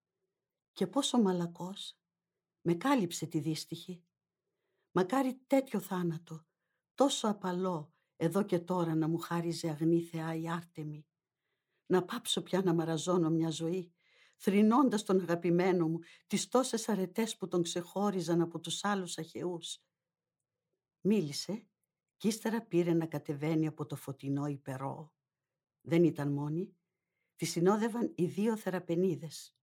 και 0.74 0.88
πόσο 0.88 1.22
μαλακός 1.22 1.98
με 2.62 2.74
κάλυψε 2.74 3.26
τη 3.26 3.40
δύστιχη. 3.40 4.04
Μακάρι 4.92 5.34
τέτοιο 5.48 5.80
θάνατο, 5.80 6.46
τόσο 6.94 7.28
απαλό 7.28 7.94
εδώ 8.16 8.44
και 8.44 8.60
τώρα 8.60 8.96
να 8.96 9.08
μου 9.08 9.18
χάριζε 9.18 9.70
αγνή 9.70 10.02
θεά 10.02 10.36
η 10.36 10.50
Άρτεμη 10.50 11.08
να 11.86 12.04
πάψω 12.04 12.42
πια 12.42 12.62
να 12.62 12.74
μαραζώνω 12.74 13.30
μια 13.30 13.50
ζωή, 13.50 13.94
θρυνώντας 14.36 15.04
τον 15.04 15.20
αγαπημένο 15.20 15.88
μου 15.88 16.00
τις 16.28 16.48
τόσες 16.48 16.90
αρετές 16.90 17.38
που 17.38 17.48
τον 17.48 17.62
ξεχώριζαν 17.62 18.42
από 18.42 18.60
τους 18.60 18.84
άλλους 18.84 19.18
αχαιούς. 19.18 19.84
Μίλησε 21.02 21.68
κι 22.24 22.30
ύστερα 22.30 22.62
πήρε 22.62 22.94
να 22.94 23.06
κατεβαίνει 23.06 23.68
από 23.68 23.86
το 23.86 23.96
φωτεινό 23.96 24.46
υπερό. 24.48 25.14
Δεν 25.82 26.04
ήταν 26.04 26.32
μόνη, 26.32 26.76
τη 27.36 27.46
συνόδευαν 27.46 28.14
οι 28.16 28.26
δύο 28.26 28.58
θεραπενίδες. 28.58 29.56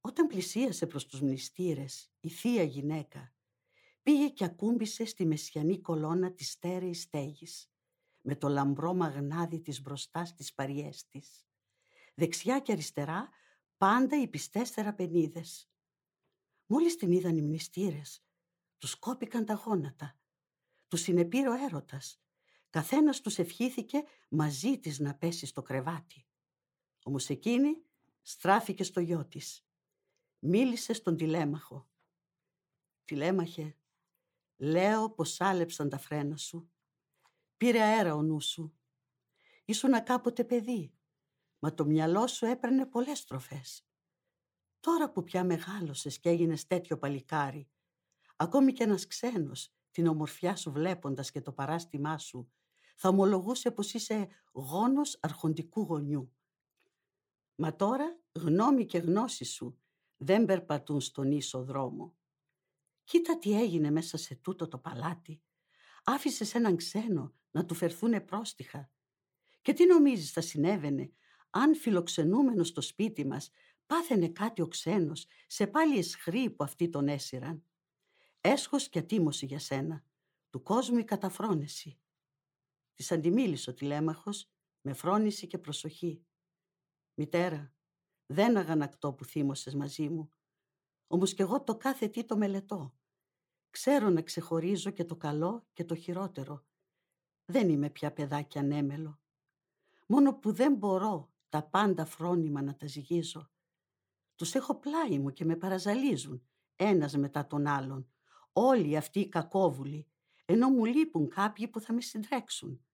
Όταν 0.00 0.26
πλησίασε 0.26 0.86
προς 0.86 1.06
τους 1.06 1.20
μνηστήρες, 1.20 2.12
η 2.20 2.28
θεία 2.28 2.62
γυναίκα 2.62 3.34
πήγε 4.02 4.28
και 4.28 4.44
ακούμπησε 4.44 5.04
στη 5.04 5.26
μεσιανή 5.26 5.80
κολόνα 5.80 6.32
της 6.32 6.50
στέρεης 6.50 7.00
στέγης 7.00 7.70
με 8.20 8.36
το 8.36 8.48
λαμπρό 8.48 8.94
μαγνάδι 8.94 9.60
της 9.60 9.82
μπροστά 9.82 10.24
στις 10.24 10.54
παριές 10.54 11.08
της. 11.08 11.46
Δεξιά 12.14 12.60
και 12.60 12.72
αριστερά 12.72 13.28
πάντα 13.76 14.20
οι 14.20 14.28
πιστές 14.28 14.70
θεραπενίδες. 14.70 15.70
Μόλις 16.66 16.96
την 16.96 17.12
είδαν 17.12 17.36
οι 17.36 17.42
μνηστήρες, 17.42 18.24
τους 18.78 18.98
κόπηκαν 18.98 19.44
τα 19.44 19.54
γόνατα. 19.54 20.18
Τους 20.88 21.00
συνεπήρε 21.00 21.48
ο 21.48 21.52
έρωτας. 21.52 22.20
Καθένας 22.70 23.20
τους 23.20 23.38
ευχήθηκε 23.38 24.02
μαζί 24.28 24.78
της 24.78 24.98
να 24.98 25.14
πέσει 25.14 25.46
στο 25.46 25.62
κρεβάτι. 25.62 26.26
Όμως 27.04 27.28
εκείνη 27.28 27.84
στράφηκε 28.22 28.84
στο 28.84 29.00
γιο 29.00 29.26
της. 29.26 29.66
Μίλησε 30.38 30.92
στον 30.92 31.16
τηλέμαχο. 31.16 31.88
«Τηλέμαχε, 33.04 33.76
λέω 34.56 35.10
πως 35.10 35.40
άλεψαν 35.40 35.88
τα 35.88 35.98
φρένα 35.98 36.36
σου 36.36 36.70
Πήρε 37.56 37.82
αέρα 37.82 38.14
ο 38.14 38.22
νους 38.22 38.46
σου. 38.46 38.74
Ήσουνα 39.64 40.00
κάποτε 40.00 40.44
παιδί, 40.44 40.94
μα 41.58 41.74
το 41.74 41.84
μυαλό 41.84 42.26
σου 42.26 42.46
έπαιρνε 42.46 42.86
πολλές 42.86 43.18
στροφές. 43.18 43.86
Τώρα 44.80 45.10
που 45.10 45.22
πια 45.22 45.44
μεγάλωσες 45.44 46.18
και 46.18 46.28
έγινες 46.28 46.66
τέτοιο 46.66 46.98
παλικάρι, 46.98 47.68
ακόμη 48.36 48.72
κι 48.72 48.82
ένας 48.82 49.06
ξένος, 49.06 49.75
την 49.96 50.06
ομορφιά 50.06 50.56
σου 50.56 50.72
βλέποντας 50.72 51.30
και 51.30 51.40
το 51.40 51.52
παράστημά 51.52 52.18
σου, 52.18 52.52
θα 52.96 53.08
ομολογούσε 53.08 53.70
πως 53.70 53.94
είσαι 53.94 54.28
γόνος 54.52 55.18
αρχοντικού 55.20 55.80
γονιού. 55.80 56.32
Μα 57.54 57.76
τώρα 57.76 58.18
γνώμη 58.32 58.86
και 58.86 58.98
γνώση 58.98 59.44
σου 59.44 59.78
δεν 60.16 60.44
περπατούν 60.44 61.00
στον 61.00 61.30
ίσο 61.30 61.64
δρόμο. 61.64 62.16
Κοίτα 63.04 63.38
τι 63.38 63.60
έγινε 63.60 63.90
μέσα 63.90 64.16
σε 64.16 64.34
τούτο 64.34 64.68
το 64.68 64.78
παλάτι. 64.78 65.42
Άφησες 66.04 66.54
έναν 66.54 66.76
ξένο 66.76 67.34
να 67.50 67.64
του 67.64 67.74
φερθούν 67.74 68.24
πρόστιχα. 68.24 68.90
Και 69.62 69.72
τι 69.72 69.86
νομίζεις 69.86 70.30
θα 70.32 70.40
συνέβαινε 70.40 71.12
αν 71.50 71.76
φιλοξενούμενος 71.76 72.68
στο 72.68 72.80
σπίτι 72.80 73.26
μας 73.26 73.50
πάθαινε 73.86 74.28
κάτι 74.28 74.62
ο 74.62 74.68
ξένος 74.68 75.26
σε 75.46 75.66
πάλι 75.66 75.98
εσχρή 75.98 76.50
που 76.50 76.64
αυτοί 76.64 76.88
τον 76.88 77.08
έσυραν. 77.08 77.64
Έσχος 78.48 78.88
και 78.88 78.98
ατίμωση 78.98 79.46
για 79.46 79.58
σένα, 79.58 80.04
του 80.50 80.62
κόσμου 80.62 80.98
η 80.98 81.04
καταφρόνηση. 81.04 81.98
Της 82.94 83.12
αντιμίλησε 83.12 83.70
ο 83.70 83.74
τηλέμαχος 83.74 84.50
με 84.80 84.92
φρόνηση 84.92 85.46
και 85.46 85.58
προσοχή. 85.58 86.26
«Μητέρα, 87.14 87.74
δεν 88.26 88.56
αγανακτώ 88.56 89.12
που 89.12 89.24
θύμωσες 89.24 89.74
μαζί 89.74 90.08
μου, 90.08 90.32
όμως 91.06 91.34
κι 91.34 91.42
εγώ 91.42 91.62
το 91.62 91.76
κάθε 91.76 92.08
τι 92.08 92.24
το 92.24 92.36
μελετώ. 92.36 92.96
Ξέρω 93.70 94.08
να 94.08 94.22
ξεχωρίζω 94.22 94.90
και 94.90 95.04
το 95.04 95.16
καλό 95.16 95.66
και 95.72 95.84
το 95.84 95.94
χειρότερο. 95.94 96.64
Δεν 97.44 97.68
είμαι 97.68 97.90
πια 97.90 98.12
παιδάκι 98.12 98.58
ανέμελο. 98.58 99.20
Μόνο 100.06 100.34
που 100.38 100.52
δεν 100.52 100.74
μπορώ 100.74 101.32
τα 101.48 101.62
πάντα 101.62 102.04
φρόνημα 102.04 102.62
να 102.62 102.76
τα 102.76 102.86
ζυγίζω. 102.86 103.50
Τους 104.34 104.54
έχω 104.54 104.78
πλάι 104.78 105.18
μου 105.18 105.32
και 105.32 105.44
με 105.44 105.56
παραζαλίζουν, 105.56 106.48
ένας 106.76 107.16
μετά 107.16 107.46
τον 107.46 107.66
άλλον. 107.66 108.10
Όλοι 108.58 108.96
αυτοί 108.96 109.20
οι 109.20 109.28
κακόβουλοι, 109.28 110.06
ενώ 110.44 110.68
μου 110.68 110.84
λείπουν 110.84 111.28
κάποιοι 111.28 111.68
που 111.68 111.80
θα 111.80 111.92
με 111.92 112.00
συντρέξουν. 112.00 112.84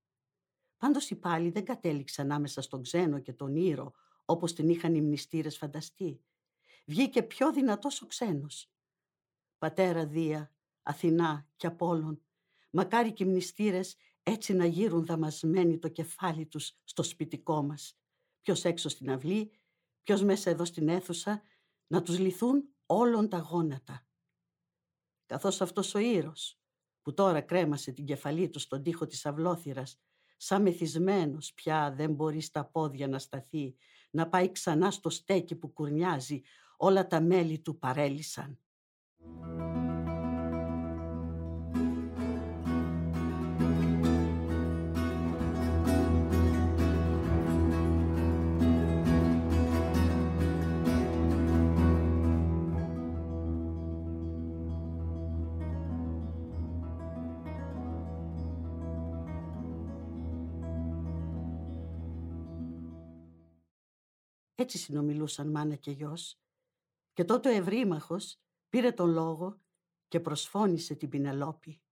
Πάντως 0.77 1.11
οι 1.11 1.15
πάλι 1.15 1.51
δεν 1.51 1.65
κατέληξαν 1.65 2.25
ανάμεσα 2.25 2.63
στον 2.63 2.83
ξένο 2.83 3.19
και 3.19 3.33
τον 3.33 3.57
ήρο, 3.57 3.93
όπως 4.25 4.53
την 4.53 4.69
είχαν 4.69 4.95
οι 4.95 5.01
μνηστήρες 5.01 5.57
φανταστεί. 5.57 6.21
Βγήκε 6.87 7.23
πιο 7.23 7.53
δυνατός 7.53 8.03
ο 8.03 8.07
ξένος. 8.07 8.73
Πατέρα 9.59 10.07
Δία, 10.07 10.53
Αθηνά 10.83 11.49
και 11.57 11.67
Απόλλων, 11.67 12.23
μακάρι 12.71 13.13
και 13.13 13.25
οι 13.25 13.27
μνηστήρες 13.27 13.97
έτσι 14.23 14.53
να 14.53 14.67
γύρουν 14.67 15.05
δαμασμένοι 15.05 15.79
το 15.79 15.89
κεφάλι 15.89 16.47
τους 16.47 16.79
στο 16.85 17.03
σπιτικό 17.03 17.63
μας. 17.63 17.99
Ποιος 18.41 18.65
έξω 18.65 18.89
στην 18.89 19.11
αυλή, 19.11 19.51
ποιος 20.03 20.23
μέσα 20.23 20.51
εδώ 20.51 20.65
στην 20.65 20.89
αίθουσα, 20.89 21.43
να 21.87 22.03
τους 22.03 22.19
λυθούν 22.19 22.69
όλων 22.87 23.29
τα 23.29 23.39
γόνατα. 23.39 24.07
Καθώς 25.33 25.61
αυτός 25.61 25.95
ο 25.95 25.99
ήρος, 25.99 26.59
που 27.03 27.15
τώρα 27.15 27.41
κρέμασε 27.41 27.93
την 27.93 28.05
κεφαλή 28.05 28.49
του 28.49 28.59
στον 28.59 28.83
τοίχο 28.83 29.07
της 29.07 29.27
αυλόθυρας, 29.27 30.01
σαν 30.37 30.63
μεθυσμένος 30.63 31.53
πια 31.53 31.93
δεν 31.97 32.15
μπορεί 32.15 32.41
στα 32.41 32.65
πόδια 32.65 33.09
να 33.09 33.19
σταθεί, 33.19 33.77
να 34.11 34.29
πάει 34.29 34.53
ξανά 34.53 34.91
στο 34.91 35.11
στέκι 35.11 35.57
που 35.57 35.73
κουρνιάζει, 35.73 36.43
όλα 36.77 37.07
τα 37.07 37.21
μέλη 37.21 37.59
του 37.59 37.79
παρέλυσαν. 37.79 38.62
Έτσι 64.63 64.79
συνομιλούσαν 64.79 65.51
μάνα 65.51 65.75
και 65.75 65.91
γιος. 65.91 66.41
Και 67.13 67.25
τότε 67.25 67.49
ο 67.49 67.57
ευρύμαχος 67.57 68.41
πήρε 68.69 68.93
τον 68.93 69.11
λόγο 69.11 69.61
και 70.09 70.21
προσφώνησε 70.21 70.95
την 70.95 71.09
Πινελόπη. 71.09 71.83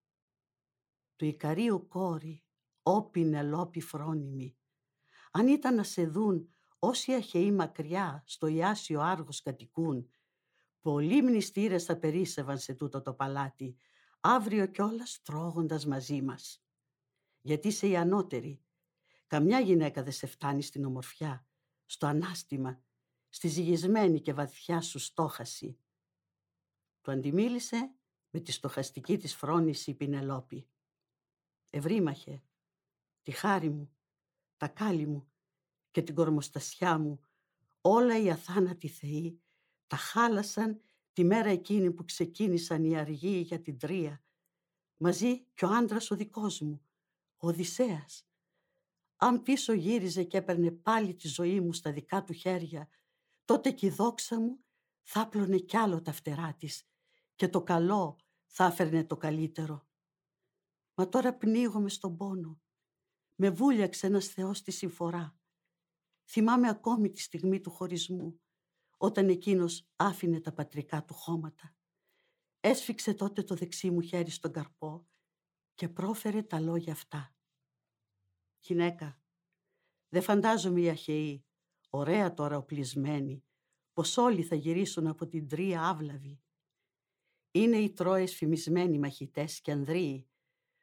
Του 1.16 1.24
Ικαρίου 1.24 1.86
κόρη, 1.88 2.44
ó 2.82 3.10
Πινελόπη 3.10 3.80
φρόνιμη, 3.80 4.56
αν 5.30 5.48
ήταν 5.48 5.74
να 5.74 5.82
σε 5.82 6.06
δουν 6.06 6.54
όσοι 6.78 7.12
αχαιοί 7.12 7.52
μακριά 7.52 8.22
στο 8.26 8.46
Ιάσιο 8.46 9.00
Άργος 9.00 9.42
κατοικούν, 9.42 10.10
πολλοί 10.80 11.22
μνηστήρες 11.22 11.84
θα 11.84 11.98
περίσευαν 11.98 12.58
σε 12.58 12.74
τούτο 12.74 13.02
το 13.02 13.14
παλάτι, 13.14 13.76
αύριο 14.20 14.66
κιόλας 14.66 15.20
τρώγοντας 15.22 15.86
μαζί 15.86 16.22
μας. 16.22 16.64
Γιατί 17.40 17.68
είσαι 17.68 17.86
η 17.86 17.96
ανώτερη. 17.96 18.62
Καμιά 19.26 19.60
γυναίκα 19.60 20.02
δεν 20.02 20.12
σε 20.12 20.26
φτάνει 20.26 20.62
στην 20.62 20.84
ομορφιά 20.84 21.44
στο 21.90 22.06
ανάστημα, 22.06 22.82
στη 23.28 23.48
ζυγισμένη 23.48 24.20
και 24.20 24.32
βαθιά 24.32 24.80
σου 24.80 24.98
στόχαση. 24.98 25.78
Του 27.00 27.10
αντιμίλησε 27.10 27.94
με 28.30 28.40
τη 28.40 28.52
στοχαστική 28.52 29.16
της 29.16 29.34
φρόνηση 29.34 29.90
η 29.90 29.94
Πινελόπη. 29.94 30.68
Ευρύμαχε, 31.70 32.42
τη 33.22 33.30
χάρη 33.30 33.70
μου, 33.70 33.96
τα 34.56 34.68
κάλλη 34.68 35.06
μου 35.06 35.30
και 35.90 36.02
την 36.02 36.14
κορμοστασιά 36.14 36.98
μου, 36.98 37.20
όλα 37.80 38.18
οι 38.18 38.30
αθάνατοι 38.30 38.88
θεοί 38.88 39.40
τα 39.86 39.96
χάλασαν 39.96 40.80
τη 41.12 41.24
μέρα 41.24 41.48
εκείνη 41.48 41.90
που 41.92 42.04
ξεκίνησαν 42.04 42.84
οι 42.84 42.98
αργοί 42.98 43.38
για 43.38 43.60
την 43.60 43.78
τρία, 43.78 44.22
μαζί 44.96 45.44
και 45.44 45.64
ο 45.64 45.68
άντρας 45.68 46.10
ο 46.10 46.16
δικός 46.16 46.60
μου, 46.60 46.82
ο 47.36 47.48
Οδυσσέας, 47.48 48.29
αν 49.22 49.42
πίσω 49.42 49.72
γύριζε 49.72 50.24
και 50.24 50.36
έπαιρνε 50.36 50.70
πάλι 50.70 51.14
τη 51.14 51.28
ζωή 51.28 51.60
μου 51.60 51.72
στα 51.72 51.92
δικά 51.92 52.24
του 52.24 52.32
χέρια, 52.32 52.88
τότε 53.44 53.70
και 53.70 53.86
η 53.86 53.90
δόξα 53.90 54.40
μου 54.40 54.64
θα 55.02 55.20
άπλωνε 55.20 55.58
κι 55.58 55.76
άλλο 55.76 56.02
τα 56.02 56.12
φτερά 56.12 56.54
της 56.54 56.88
και 57.34 57.48
το 57.48 57.62
καλό 57.62 58.16
θα 58.46 58.64
έφερνε 58.64 59.04
το 59.04 59.16
καλύτερο. 59.16 59.88
Μα 60.94 61.08
τώρα 61.08 61.34
πνίγομαι 61.34 61.88
στον 61.88 62.16
πόνο. 62.16 62.60
Με 63.34 63.50
βούλιαξε 63.50 64.06
ένας 64.06 64.26
Θεός 64.26 64.62
τη 64.62 64.70
συμφορά. 64.70 65.38
Θυμάμαι 66.24 66.68
ακόμη 66.68 67.10
τη 67.10 67.20
στιγμή 67.20 67.60
του 67.60 67.70
χωρισμού, 67.70 68.40
όταν 68.96 69.28
εκείνος 69.28 69.88
άφηνε 69.96 70.40
τα 70.40 70.52
πατρικά 70.52 71.04
του 71.04 71.14
χώματα. 71.14 71.74
Έσφιξε 72.60 73.14
τότε 73.14 73.42
το 73.42 73.54
δεξί 73.54 73.90
μου 73.90 74.00
χέρι 74.00 74.30
στον 74.30 74.52
καρπό 74.52 75.06
και 75.74 75.88
πρόφερε 75.88 76.42
τα 76.42 76.60
λόγια 76.60 76.92
αυτά. 76.92 77.34
Γυναίκα, 78.60 79.20
δεν 80.08 80.22
φαντάζομαι 80.22 80.80
οι 80.80 80.88
αχαιοί, 80.88 81.44
ωραία 81.90 82.34
τώρα 82.34 82.56
οπλισμένοι, 82.56 83.44
πως 83.92 84.16
όλοι 84.16 84.42
θα 84.42 84.54
γυρίσουν 84.54 85.06
από 85.06 85.26
την 85.26 85.48
τρία 85.48 85.88
άβλαβη. 85.88 86.40
Είναι 87.50 87.76
οι 87.76 87.90
Τρόες 87.90 88.34
φημισμένοι 88.34 88.98
μαχητές 88.98 89.60
και 89.60 89.72
ανδρείοι, 89.72 90.28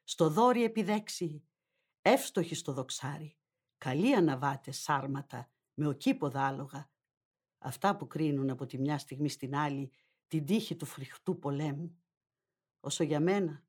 στο 0.04 0.30
δόρι 0.30 0.64
επιδέξει, 0.64 1.48
εύστοχοι 2.02 2.54
στο 2.54 2.72
δοξάρι, 2.72 3.36
καλοί 3.78 4.14
αναβάτες 4.14 4.80
σάρματα, 4.80 5.50
με 5.74 5.86
οκίποδα 5.86 6.46
άλογα. 6.46 6.90
Αυτά 7.58 7.96
που 7.96 8.06
κρίνουν 8.06 8.50
από 8.50 8.66
τη 8.66 8.78
μια 8.78 8.98
στιγμή 8.98 9.28
στην 9.28 9.54
άλλη 9.54 9.92
την 10.26 10.44
τύχη 10.44 10.76
του 10.76 10.86
φρικτού 10.86 11.38
πολέμου. 11.38 12.02
Όσο 12.80 13.04
για 13.04 13.20
μένα, 13.20 13.64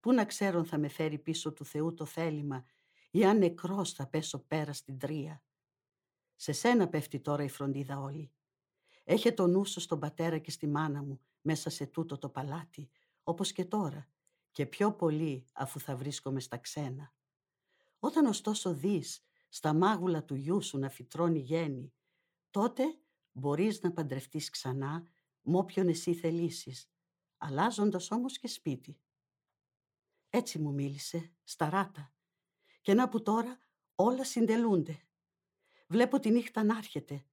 πού 0.00 0.12
να 0.12 0.24
ξέρουν 0.24 0.64
θα 0.64 0.78
με 0.78 0.88
φέρει 0.88 1.18
πίσω 1.18 1.52
του 1.52 1.64
Θεού 1.64 1.94
το 1.94 2.04
θέλημα 2.04 2.64
ή 3.14 3.24
αν 3.24 3.38
νεκρός 3.38 3.92
θα 3.92 4.06
πέσω 4.06 4.38
πέρα 4.38 4.72
στην 4.72 4.98
τρία. 4.98 5.42
Σε 6.36 6.52
σένα 6.52 6.88
πέφτει 6.88 7.20
τώρα 7.20 7.42
η 7.42 7.48
φροντίδα 7.48 8.00
όλη. 8.00 8.32
Έχε 9.04 9.32
το 9.32 9.46
νου 9.46 9.64
σου 9.64 9.80
στον 9.80 9.98
πατέρα 9.98 10.38
και 10.38 10.50
στη 10.50 10.66
μάνα 10.66 11.02
μου 11.02 11.20
μέσα 11.40 11.70
σε 11.70 11.86
τούτο 11.86 12.18
το 12.18 12.28
παλάτι, 12.28 12.90
όπως 13.22 13.52
και 13.52 13.64
τώρα, 13.64 14.08
και 14.50 14.66
πιο 14.66 14.92
πολύ 14.92 15.44
αφού 15.52 15.80
θα 15.80 15.96
βρίσκομαι 15.96 16.40
στα 16.40 16.56
ξένα. 16.56 17.14
Όταν 17.98 18.26
ωστόσο 18.26 18.74
δεις 18.74 19.24
στα 19.48 19.72
μάγουλα 19.72 20.24
του 20.24 20.34
γιού 20.34 20.62
σου 20.62 20.78
να 20.78 20.88
φυτρώνει 20.88 21.38
γέννη, 21.38 21.94
τότε 22.50 22.82
μπορείς 23.32 23.80
να 23.80 23.92
παντρευτείς 23.92 24.50
ξανά 24.50 25.06
με 25.42 25.56
όποιον 25.56 25.88
εσύ 25.88 26.14
θελήσεις, 26.14 26.90
αλλάζοντας 27.36 28.10
όμως 28.10 28.38
και 28.38 28.48
σπίτι. 28.48 29.00
Έτσι 30.30 30.58
μου 30.58 30.72
μίλησε, 30.72 31.32
σταράτα, 31.42 32.12
και 32.82 32.94
να 32.94 33.08
που 33.08 33.22
τώρα 33.22 33.58
όλα 33.94 34.24
συντελούνται. 34.24 35.02
Βλέπω 35.86 36.18
τη 36.18 36.30
νύχτα 36.30 36.64
να 36.64 36.76
έρχεται, 36.76 37.24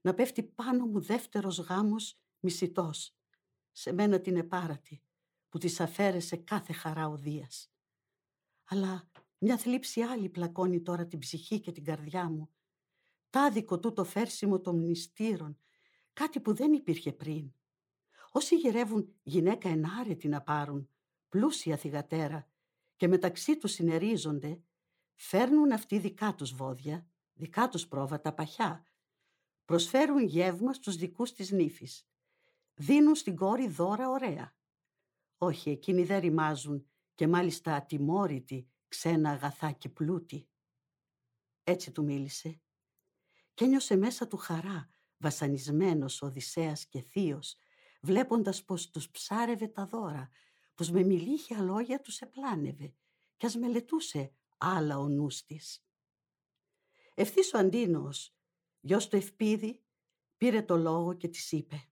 να 0.00 0.14
πέφτει 0.14 0.42
πάνω 0.42 0.86
μου 0.86 1.00
δεύτερος 1.00 1.58
γάμος 1.58 2.18
μισητός. 2.40 3.16
Σε 3.72 3.92
μένα 3.92 4.20
την 4.20 4.36
επάρατη, 4.36 5.02
που 5.48 5.58
της 5.58 5.80
αφαίρεσε 5.80 6.36
κάθε 6.36 6.72
χαρά 6.72 7.08
ο 7.08 7.16
Δίας. 7.16 7.70
Αλλά 8.64 9.10
μια 9.38 9.58
θλίψη 9.58 10.00
άλλη 10.00 10.28
πλακώνει 10.28 10.82
τώρα 10.82 11.06
την 11.06 11.18
ψυχή 11.18 11.60
και 11.60 11.72
την 11.72 11.84
καρδιά 11.84 12.28
μου. 12.28 12.50
Τάδικο 13.30 13.78
τούτο 13.78 14.04
φέρσιμο 14.04 14.60
των 14.60 14.78
μνηστήρων, 14.78 15.58
κάτι 16.12 16.40
που 16.40 16.54
δεν 16.54 16.72
υπήρχε 16.72 17.12
πριν. 17.12 17.52
Όσοι 18.30 18.56
γυρεύουν 18.56 19.14
γυναίκα 19.22 19.68
ενάρετη 19.68 20.28
να 20.28 20.42
πάρουν, 20.42 20.88
πλούσια 21.28 21.76
θυγατέρα, 21.76 22.48
και 22.96 23.08
μεταξύ 23.08 23.56
τους 23.56 23.72
συνερίζονται, 23.72 24.60
Φέρνουν 25.18 25.72
αυτοί 25.72 25.98
δικά 25.98 26.34
τους 26.34 26.54
βόδια, 26.54 27.06
δικά 27.32 27.68
τους 27.68 27.88
πρόβατα 27.88 28.32
παχιά. 28.32 28.86
Προσφέρουν 29.64 30.22
γεύμα 30.22 30.72
στους 30.72 30.96
δικούς 30.96 31.32
της 31.32 31.50
νύφης. 31.50 32.06
Δίνουν 32.74 33.14
στην 33.14 33.36
κόρη 33.36 33.68
δώρα 33.68 34.08
ωραία. 34.10 34.56
Όχι, 35.38 35.70
εκείνοι 35.70 36.04
δεν 36.04 36.20
ρημάζουν 36.20 36.86
και 37.14 37.28
μάλιστα 37.28 37.74
ατιμόρυτοι 37.74 38.68
ξένα 38.88 39.30
αγαθά 39.30 39.70
και 39.70 39.88
πλούτη. 39.88 40.48
Έτσι 41.64 41.92
του 41.92 42.04
μίλησε 42.04 42.60
και 43.54 43.64
ένιωσε 43.64 43.96
μέσα 43.96 44.28
του 44.28 44.36
χαρά, 44.36 44.88
βασανισμένος 45.16 46.22
Οδυσσέας 46.22 46.86
και 46.86 47.00
θείος, 47.00 47.56
βλέποντας 48.00 48.64
πως 48.64 48.90
τους 48.90 49.10
ψάρευε 49.10 49.68
τα 49.68 49.86
δώρα, 49.86 50.28
πως 50.74 50.90
με 50.90 51.02
μιλήχια 51.02 51.60
λόγια 51.62 52.00
τους 52.00 52.20
επλάνευε 52.20 52.94
και 53.36 53.46
ας 53.46 53.56
μελετούσε 53.56 54.32
άλλα 54.58 54.98
ο 54.98 55.08
νους 55.08 55.44
της. 55.44 55.84
Ευθύς 57.14 57.52
ο 57.54 57.58
Αντίνος, 57.58 58.34
γιος 58.80 59.08
του 59.08 59.16
Ευπίδη, 59.16 59.82
πήρε 60.36 60.62
το 60.62 60.76
λόγο 60.76 61.14
και 61.14 61.28
της 61.28 61.52
είπε 61.52 61.88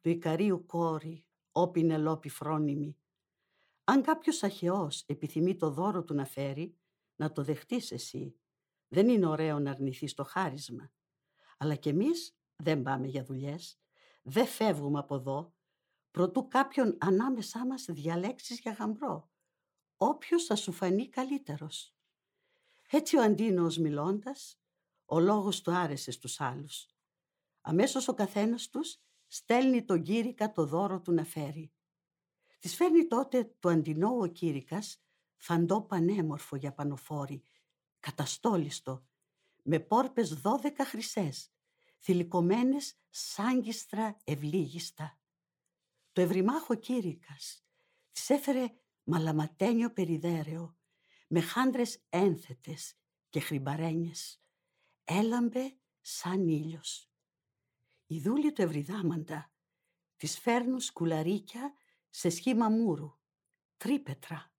«Του 0.00 0.08
Ικαρίου 0.08 0.66
κόρη, 0.66 1.24
όπινε 1.52 1.98
λόπι 1.98 2.28
φρόνιμη, 2.28 2.96
αν 3.90 4.02
κάποιος 4.02 4.42
αχαιός 4.42 5.04
επιθυμεί 5.06 5.56
το 5.56 5.70
δώρο 5.70 6.04
του 6.04 6.14
να 6.14 6.24
φέρει, 6.24 6.76
να 7.16 7.32
το 7.32 7.42
δεχτείς 7.42 7.92
εσύ. 7.92 8.38
Δεν 8.88 9.08
είναι 9.08 9.26
ωραίο 9.26 9.58
να 9.58 9.70
αρνηθείς 9.70 10.14
το 10.14 10.24
χάρισμα. 10.24 10.92
Αλλά 11.58 11.74
κι 11.74 11.88
εμείς 11.88 12.38
δεν 12.56 12.82
πάμε 12.82 13.06
για 13.06 13.24
δουλειές. 13.24 13.80
Δεν 14.22 14.46
φεύγουμε 14.46 14.98
από 14.98 15.14
εδώ. 15.14 15.54
Προτού 16.10 16.48
κάποιον 16.48 16.98
ανάμεσά 17.00 17.66
μας 17.66 17.84
διαλέξεις 17.84 18.60
για 18.60 18.72
γαμπρό. 18.72 19.30
Όποιος 20.00 20.44
θα 20.44 20.56
σου 20.56 20.72
φανεί 20.72 21.08
καλύτερος. 21.08 21.94
Έτσι 22.90 23.16
ο 23.16 23.22
Αντίνος 23.22 23.78
μιλώντας, 23.78 24.60
ο 25.04 25.20
λόγος 25.20 25.60
του 25.60 25.72
άρεσε 25.72 26.10
στους 26.10 26.40
άλλους. 26.40 26.86
Αμέσως 27.60 28.08
ο 28.08 28.14
καθένας 28.14 28.68
τους 28.68 28.98
στέλνει 29.26 29.84
τον 29.84 30.02
Κύρικα 30.02 30.52
το 30.52 30.66
δώρο 30.66 31.00
του 31.00 31.12
να 31.12 31.24
φέρει. 31.24 31.72
Της 32.58 32.74
φέρνει 32.74 33.06
τότε 33.06 33.54
το 33.58 33.68
αντινό 33.68 34.18
ο 34.20 34.26
Κήρυκας, 34.26 35.02
φαντό 35.36 35.82
πανέμορφο 35.82 36.56
για 36.56 36.72
πανοφόρη, 36.72 37.42
καταστόλιστο, 38.00 39.06
με 39.62 39.78
πόρπες 39.78 40.34
δώδεκα 40.34 40.84
χρυσές, 40.84 41.52
θηλυκωμένες 41.98 42.98
σάγκιστρα 43.10 44.16
ευλίγιστα. 44.24 45.18
Το 46.12 46.20
ευρυμάχο 46.20 46.74
Κήρυκας 46.74 47.62
της 48.12 48.30
έφερε 48.30 48.72
μαλαματένιο 49.08 49.92
περιδέρεο, 49.92 50.76
με 51.28 51.40
χάντρες 51.40 52.02
ένθετες 52.08 52.94
και 53.28 53.40
χρυμπαρένιες. 53.40 54.42
Έλαμπε 55.04 55.76
σαν 56.00 56.48
ήλιος. 56.48 57.10
Οι 58.06 58.20
δούλοι 58.20 58.52
του 58.52 58.62
Ευρυδάμαντα 58.62 59.52
τις 60.16 60.38
φέρνουν 60.38 60.80
σκουλαρίκια 60.80 61.72
σε 62.08 62.28
σχήμα 62.28 62.68
μούρου, 62.68 63.18
τρίπετρα. 63.76 64.52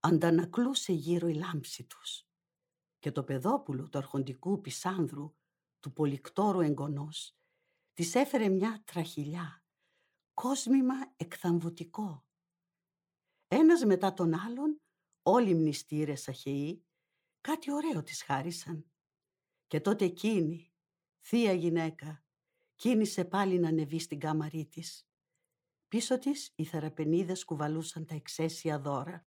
Αντανακλούσε 0.00 0.92
γύρω 0.92 1.28
η 1.28 1.34
λάμψη 1.34 1.84
τους. 1.84 2.28
Και 2.98 3.12
το 3.12 3.24
παιδόπουλο 3.24 3.88
του 3.88 3.98
αρχοντικού 3.98 4.60
Πισάνδρου, 4.60 5.36
του 5.80 5.92
πολυκτόρου 5.92 6.60
εγγονός, 6.60 7.36
της 7.92 8.14
έφερε 8.14 8.48
μια 8.48 8.82
τραχυλιά, 8.84 9.64
κόσμημα 10.34 10.94
εκθαμβωτικό. 11.16 12.24
Ένας 13.52 13.84
μετά 13.84 14.14
τον 14.14 14.34
άλλον, 14.34 14.80
όλοι 15.22 15.54
μνηστήρες 15.54 16.28
αχαιοί, 16.28 16.84
κάτι 17.40 17.72
ωραίο 17.72 18.02
της 18.02 18.22
χάρισαν. 18.22 18.90
Και 19.66 19.80
τότε 19.80 20.04
εκείνη, 20.04 20.72
θεία 21.20 21.52
γυναίκα, 21.52 22.24
κίνησε 22.74 23.24
πάλι 23.24 23.58
να 23.58 23.68
ανεβεί 23.68 23.98
στην 23.98 24.18
κάμαρή 24.18 24.66
της. 24.66 25.08
Πίσω 25.88 26.18
της 26.18 26.52
οι 26.54 26.64
θεραπενίδες 26.64 27.44
κουβαλούσαν 27.44 28.06
τα 28.06 28.14
εξαίσια 28.14 28.80
δώρα. 28.80 29.26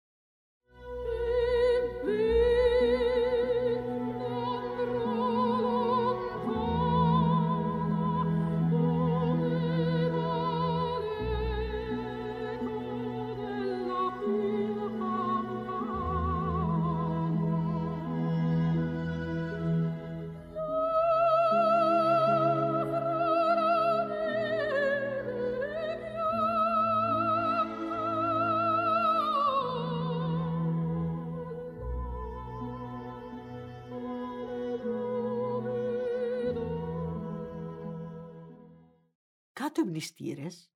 Κάτω 40.20 40.30
εμπνηστήρες, 40.30 40.70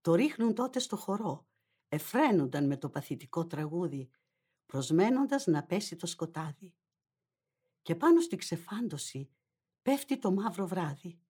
το 0.00 0.14
ρίχνουν 0.14 0.54
τότε 0.54 0.78
στο 0.78 0.96
χορό, 0.96 1.46
εφραίνονταν 1.88 2.66
με 2.66 2.76
το 2.76 2.88
παθητικό 2.90 3.46
τραγούδι, 3.46 4.10
προσμένοντας 4.66 5.46
να 5.46 5.62
πέσει 5.62 5.96
το 5.96 6.06
σκοτάδι. 6.06 6.74
Και 7.82 7.94
πάνω 7.96 8.20
στη 8.20 8.36
ξεφάντωση 8.36 9.30
πέφτει 9.82 10.18
το 10.18 10.32
μαύρο 10.32 10.66
βράδυ. 10.66 11.20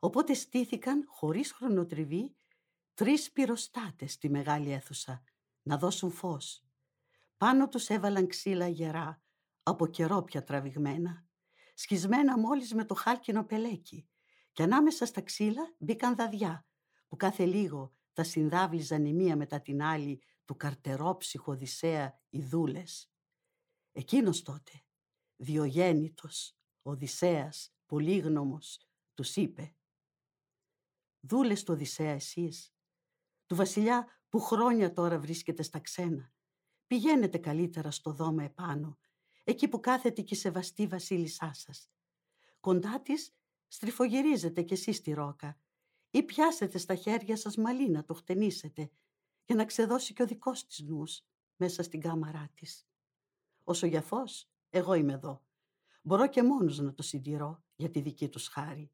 Οπότε 0.00 0.34
στήθηκαν, 0.34 1.04
χωρίς 1.08 1.52
χρονοτριβή, 1.52 2.36
τρεις 2.94 3.32
πυροστάτες 3.32 4.12
στη 4.12 4.28
μεγάλη 4.28 4.72
αίθουσα, 4.72 5.22
να 5.62 5.78
δώσουν 5.78 6.10
φως. 6.10 6.64
Πάνω 7.36 7.68
τους 7.68 7.88
έβαλαν 7.88 8.26
ξύλα 8.26 8.68
γερά, 8.68 9.22
από 9.62 9.86
καιρό 9.86 10.22
πια 10.22 10.44
τραβηγμένα, 10.44 11.26
σχισμένα 11.74 12.38
μόλις 12.38 12.74
με 12.74 12.84
το 12.84 12.94
χάλκινο 12.94 13.44
πελέκι, 13.44 14.08
και 14.52 14.62
ανάμεσα 14.62 15.06
στα 15.06 15.20
ξύλα 15.20 15.74
μπήκαν 15.78 16.16
δαδιά, 16.16 16.69
που 17.10 17.16
κάθε 17.16 17.44
λίγο 17.44 17.92
τα 18.12 18.24
συνδάβλιζαν 18.24 19.04
η 19.04 19.12
μία 19.12 19.36
μετά 19.36 19.60
την 19.60 19.82
άλλη 19.82 20.22
του 20.44 20.56
καρτερόψυχου 20.56 21.52
Οδυσσέα 21.52 22.20
οι 22.28 22.42
δούλες. 22.42 23.12
Εκείνος 23.92 24.42
τότε, 24.42 24.82
διογέννητος, 25.36 26.56
Οδυσσέας, 26.82 27.74
πολύγνωμος, 27.86 28.88
τους 29.14 29.36
είπε 29.36 29.74
«Δούλες 31.20 31.62
του 31.62 31.74
Οδυσσέα 31.74 32.10
εσείς, 32.10 32.74
του 33.46 33.54
βασιλιά 33.54 34.06
που 34.28 34.40
χρόνια 34.40 34.92
τώρα 34.92 35.18
βρίσκεται 35.18 35.62
στα 35.62 35.78
ξένα. 35.80 36.32
Πηγαίνετε 36.86 37.38
καλύτερα 37.38 37.90
στο 37.90 38.12
δώμα 38.12 38.42
επάνω, 38.42 38.98
εκεί 39.44 39.68
που 39.68 39.80
κάθεται 39.80 40.22
και 40.22 40.34
η 40.34 40.36
σεβαστή 40.36 40.86
βασίλισσά 40.86 41.52
σας. 41.54 41.90
Κοντά 42.60 43.02
της 43.02 43.34
στριφογυρίζετε 43.68 44.62
κι 44.62 44.72
εσείς 44.72 45.00
τη 45.00 45.12
ρόκα 45.12 45.60
ή 46.10 46.22
πιάσετε 46.22 46.78
στα 46.78 46.94
χέρια 46.94 47.36
σας 47.36 47.56
μαλλί 47.56 47.90
να 47.90 48.04
το 48.04 48.14
χτενίσετε 48.14 48.90
για 49.44 49.54
να 49.54 49.64
ξεδώσει 49.64 50.12
και 50.12 50.22
ο 50.22 50.26
δικός 50.26 50.66
της 50.66 50.80
νους 50.80 51.22
μέσα 51.56 51.82
στην 51.82 52.00
κάμαρά 52.00 52.50
της. 52.54 52.86
Όσο 53.64 53.86
για 53.86 54.02
φως, 54.02 54.50
εγώ 54.70 54.94
είμαι 54.94 55.12
εδώ. 55.12 55.44
Μπορώ 56.02 56.28
και 56.28 56.42
μόνος 56.42 56.78
να 56.78 56.94
το 56.94 57.02
συντηρώ 57.02 57.62
για 57.76 57.90
τη 57.90 58.00
δική 58.00 58.28
τους 58.28 58.48
χάρη. 58.48 58.90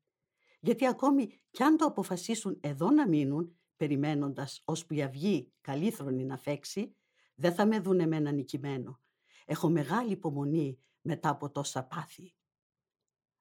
Γιατί 0.61 0.87
ακόμη 0.87 1.26
κι 1.50 1.62
αν 1.62 1.76
το 1.76 1.85
αποφασίσουν 1.85 2.59
εδώ 2.61 2.90
να 2.90 3.09
μείνουν, 3.09 3.59
περιμένοντας 3.76 4.62
ώσπου 4.64 4.94
η 4.94 5.02
αυγή 5.02 5.52
καλήθρονη 5.61 6.24
να 6.24 6.37
φέξει, 6.37 6.94
δεν 7.35 7.55
θα 7.55 7.66
με 7.66 7.81
δουν 7.81 8.00
εμένα 8.00 8.31
νικημένο. 8.31 9.00
Έχω 9.44 9.68
μεγάλη 9.68 10.12
υπομονή 10.12 10.79
μετά 11.00 11.29
από 11.29 11.50
τόσα 11.50 11.85
πάθη. 11.85 12.35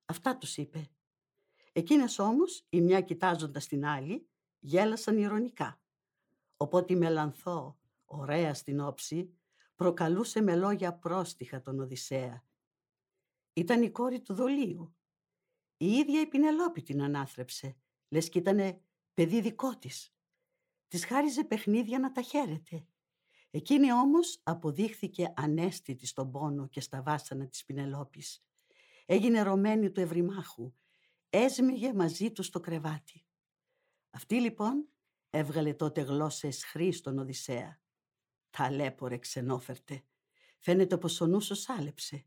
Αυτά 0.06 0.38
τους 0.38 0.58
είπε 0.58 0.90
Εκείνες 1.78 2.20
όμως, 2.20 2.66
η 2.70 2.82
μια 2.82 3.02
κοιτάζοντας 3.02 3.68
την 3.68 3.86
άλλη, 3.86 4.28
γέλασαν 4.60 5.18
ηρωνικά. 5.18 5.82
Οπότε 6.58 6.94
η 6.94 6.96
Μελανθό, 6.96 7.78
ωραία 8.06 8.54
στην 8.54 8.80
όψη, 8.80 9.34
προκαλούσε 9.76 10.42
με 10.42 10.56
λόγια 10.56 10.94
πρόστιχα 10.94 11.62
τον 11.62 11.80
Οδυσσέα. 11.80 12.44
Ήταν 13.54 13.82
η 13.82 13.92
κόρη 13.92 14.22
του 14.22 14.34
Δολίου. 14.34 14.96
Η 15.78 15.88
ίδια 15.88 16.22
η 16.22 16.26
Πινελόπη 16.26 16.82
την 16.82 17.02
ανάθρεψε, 17.02 17.78
λες 18.10 18.30
κι 18.30 18.38
ήτανε 18.38 18.82
παιδί 19.14 19.42
δικό 19.42 19.78
της. 19.78 20.14
Της 20.88 21.06
χάριζε 21.06 21.44
παιχνίδια 21.44 22.00
να 22.00 22.12
τα 22.12 22.22
χαίρεται. 22.22 22.86
Εκείνη 23.52 23.92
όμως 23.92 24.40
αποδείχθηκε 24.44 25.34
ανέστητη 25.36 26.06
στον 26.06 26.32
πόνο 26.32 26.68
και 26.68 26.82
στα 26.82 27.02
βάσανα 27.02 27.48
της 27.48 27.66
Πινελόπης. 27.66 28.46
Έγινε 29.06 29.42
ρωμένη 29.42 29.92
του 29.92 30.00
ευρυμάχου 30.00 30.74
έσμιγε 31.36 31.94
μαζί 31.94 32.32
του 32.32 32.44
στο 32.44 32.60
κρεβάτι. 32.60 33.26
Αυτή 34.10 34.36
λοιπόν 34.36 34.88
έβγαλε 35.30 35.74
τότε 35.74 36.02
γλώσσα 36.02 36.48
εσχρή 36.48 36.92
στον 36.92 37.20
Οδυσσέα. 37.20 37.80
Ταλέπορε 38.50 39.18
ξενόφερτε. 39.18 40.04
Φαίνεται 40.60 40.98
πως 40.98 41.22
ο 41.22 41.26
νους 41.26 41.46
σου 41.46 41.56
σάλεψε. 41.56 42.26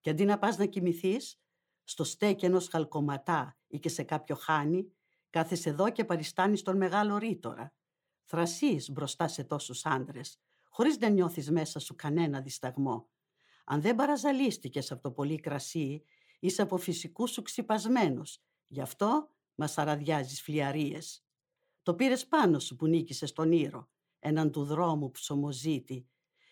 Και 0.00 0.10
αντί 0.10 0.24
να 0.24 0.38
πας 0.38 0.56
να 0.56 0.66
κοιμηθείς, 0.66 1.40
στο 1.84 2.04
στέκενος 2.04 2.68
χαλκοματά 2.68 3.58
ή 3.66 3.78
και 3.78 3.88
σε 3.88 4.02
κάποιο 4.02 4.34
χάνι, 4.34 4.92
κάθεσαι 5.30 5.68
εδώ 5.68 5.90
και 5.90 6.04
παριστάνεις 6.04 6.62
τον 6.62 6.76
μεγάλο 6.76 7.16
ρήτορα. 7.16 7.74
Θρασείς 8.24 8.90
μπροστά 8.90 9.28
σε 9.28 9.44
τόσους 9.44 9.86
άντρες, 9.86 10.40
χωρίς 10.68 10.98
να 10.98 11.08
νιώθεις 11.08 11.50
μέσα 11.50 11.78
σου 11.78 11.94
κανένα 11.94 12.40
δισταγμό. 12.40 13.08
Αν 13.64 13.80
δεν 13.80 13.94
παραζαλίστηκες 13.94 14.92
από 14.92 15.02
το 15.02 15.10
πολύ 15.10 15.40
κρασί, 15.40 16.02
είσαι 16.40 16.62
από 16.62 16.76
φυσικούς 16.76 17.30
σου 17.30 17.42
ξυπασμένος. 17.42 18.42
Γι' 18.68 18.80
αυτό 18.80 19.30
μας 19.54 19.78
αραδιάζεις 19.78 20.42
φλιαρίες. 20.42 21.24
Το 21.82 21.94
πήρες 21.94 22.26
πάνω 22.26 22.58
σου 22.58 22.76
που 22.76 22.86
νίκησες 22.86 23.32
τον 23.32 23.52
Ήρο, 23.52 23.88
έναν 24.18 24.50
του 24.50 24.64
δρόμου 24.64 25.10
ψωμοζήτη. 25.10 26.08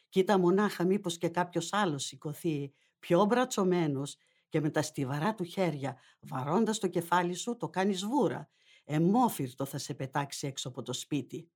Κοίτα 0.08 0.38
μονάχα 0.38 0.84
μήπως 0.84 1.18
και 1.18 1.28
κάποιος 1.28 1.72
άλλος 1.72 2.04
σηκωθεί, 2.04 2.72
πιο 2.98 3.24
μπρατσωμένος 3.24 4.16
και 4.48 4.60
με 4.60 4.70
τα 4.70 4.82
στιβαρά 4.82 5.34
του 5.34 5.44
χέρια, 5.44 5.98
βαρώντας 6.20 6.78
το 6.78 6.88
κεφάλι 6.88 7.34
σου, 7.34 7.56
το 7.56 7.68
κάνεις 7.68 8.04
βούρα. 8.04 8.50
Εμόφυρτο 8.84 9.64
θα 9.64 9.78
σε 9.78 9.94
πετάξει 9.94 10.46
έξω 10.46 10.68
από 10.68 10.82
το 10.82 10.92
σπίτι. 10.92 11.50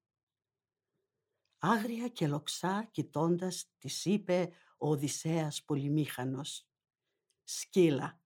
Άγρια 1.59 2.09
και 2.09 2.27
λοξά 2.27 2.89
κοιτώντας 2.91 3.73
της 3.79 4.05
είπε 4.05 4.51
ο 4.79 4.89
Οδυσσέας 4.91 5.65
πολυμήχανος. 5.65 6.69
«Σκύλα, 7.45 8.21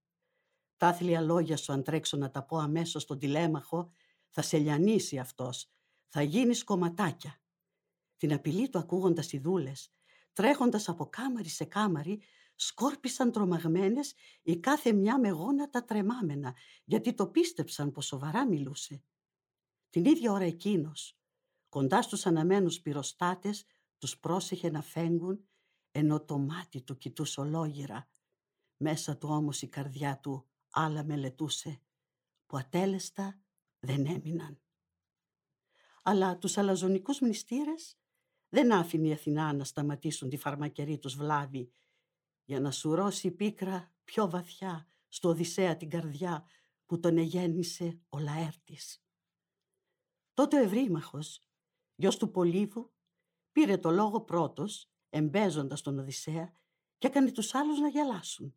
τα 0.85 0.91
άθλια 0.91 1.21
λόγια 1.21 1.57
σου 1.57 1.73
αν 1.73 1.83
τρέξω 1.83 2.17
να 2.17 2.31
τα 2.31 2.43
πω 2.43 2.57
αμέσως 2.57 3.03
στον 3.03 3.19
τηλέμαχο, 3.19 3.91
θα 4.29 4.43
σε 4.43 4.59
λιανίσει 4.59 5.19
αυτός, 5.19 5.71
θα 6.09 6.23
γίνεις 6.23 6.65
κομματάκια». 6.65 7.41
Την 8.17 8.33
απειλή 8.33 8.69
του 8.69 8.79
ακούγοντας 8.79 9.33
οι 9.33 9.39
δούλες, 9.39 9.93
τρέχοντας 10.33 10.89
από 10.89 11.07
κάμαρη 11.07 11.49
σε 11.49 11.65
κάμαρη, 11.65 12.23
σκόρπισαν 12.55 13.33
τρομαγμένες 13.33 14.15
η 14.43 14.57
κάθε 14.57 14.93
μια 14.93 15.19
με 15.19 15.29
γόνατα 15.29 15.85
τρεμάμενα, 15.85 16.55
γιατί 16.85 17.15
το 17.15 17.27
πίστεψαν 17.27 17.93
πως 17.93 18.07
σοβαρά 18.07 18.47
μιλούσε. 18.47 19.03
Την 19.91 20.05
ίδια 20.05 20.33
ώρα 20.33 20.45
εκείνος, 20.45 21.19
κοντά 21.69 22.03
στους 22.03 22.27
αναμένους 22.27 22.81
πυροστάτες, 22.81 23.65
τους 23.99 24.19
πρόσεχε 24.19 24.71
να 24.71 24.83
φέγγουν, 24.83 25.49
ενώ 25.91 26.21
το 26.21 26.39
μάτι 26.39 26.83
του 26.83 26.97
κοιτούσε 26.97 27.41
ολόγυρα. 27.41 28.09
Μέσα 28.77 29.17
του 29.17 29.29
όμως 29.31 29.63
η 29.63 29.67
καρδιά 29.67 30.19
του 30.19 30.49
άλλα 30.75 31.05
μελετούσε, 31.05 31.81
που 32.47 32.57
ατέλεστα 32.57 33.41
δεν 33.79 34.07
έμειναν. 34.07 34.59
Αλλά 36.03 36.39
τους 36.39 36.59
αλαζονικούς 36.59 37.21
μνηστήρες 37.21 37.99
δεν 38.49 38.73
άφηνε 38.73 39.09
η 39.09 39.13
Αθηνά 39.13 39.53
να 39.53 39.65
σταματήσουν 39.65 40.29
τη 40.29 40.37
φαρμακερή 40.37 40.99
τους 40.99 41.15
βλάβη 41.15 41.71
για 42.45 42.61
να 42.61 42.71
σουρώσει 42.71 43.31
πίκρα 43.31 43.93
πιο 44.05 44.31
βαθιά 44.31 44.89
στο 45.09 45.29
Οδυσσέα 45.29 45.77
την 45.77 45.91
καρδιά 45.91 46.45
που 46.87 47.01
τον 47.01 47.19
εγέννησε 47.19 48.01
ο 48.09 48.19
Λαέρτης. 48.19 49.05
Τότε 50.35 50.61
ο 50.61 50.63
Ευρύμαχος, 50.63 51.41
γιος 51.95 52.17
του 52.17 52.31
Πολύβου, 52.31 52.93
πήρε 53.53 53.77
το 53.77 53.91
λόγο 53.91 54.21
πρώτος, 54.21 54.91
εμπέζοντας 55.11 55.83
τον 55.83 55.99
Οδυσσέα 55.99 56.55
και 56.99 57.07
έκανε 57.07 57.33
τους 57.33 57.55
άλλους 57.55 57.79
να 57.79 57.89
γελάσουν. 57.89 58.55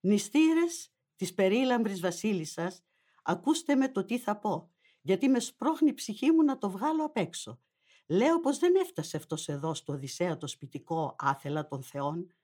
«Νηστήρες 0.00 0.92
της 1.16 1.34
περίλαμπρης 1.34 2.00
βασίλισσας, 2.00 2.84
ακούστε 3.22 3.74
με 3.74 3.88
το 3.88 4.04
τι 4.04 4.18
θα 4.18 4.38
πω, 4.38 4.70
γιατί 5.00 5.28
με 5.28 5.40
σπρώχνει 5.40 5.88
η 5.88 5.94
ψυχή 5.94 6.30
μου 6.30 6.42
να 6.44 6.58
το 6.58 6.70
βγάλω 6.70 7.04
απ' 7.04 7.16
έξω. 7.16 7.60
Λέω 8.06 8.40
πως 8.40 8.58
δεν 8.58 8.74
έφτασε 8.74 9.16
αυτός 9.16 9.48
εδώ 9.48 9.74
στο 9.74 9.92
Οδυσσέα 9.92 10.36
το 10.36 10.46
σπιτικό 10.46 11.16
άθελα 11.18 11.66
των 11.66 11.82
θεών, 11.82 12.34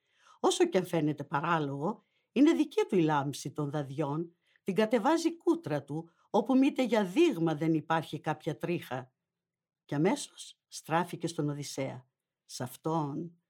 Όσο 0.41 0.67
και 0.67 0.79
αν 0.79 0.87
φαίνεται 0.87 1.25
παράλογο, 1.25 2.05
είναι 2.33 2.53
δική 2.53 2.85
του 2.89 2.97
η 2.97 3.03
λάμψη 3.03 3.51
των 3.51 3.71
δαδιών, 3.71 4.37
την 4.63 4.75
κατεβάζει 4.75 5.37
κούτρα 5.37 5.83
του, 5.83 6.11
όπου 6.31 6.59
μήτε 6.59 6.85
για 6.85 7.05
δείγμα 7.05 7.55
δεν 7.55 7.75
υπάρχει 7.75 8.21
κάποια 8.21 8.59
τρίχα. 8.59 9.13
Και 9.85 9.95
αμέσως 9.95 10.59
στράφηκε 10.69 11.27
στον 11.27 11.49
Οδυσσέα, 11.49 12.07
σε 12.45 12.63
αυτόν 12.63 13.41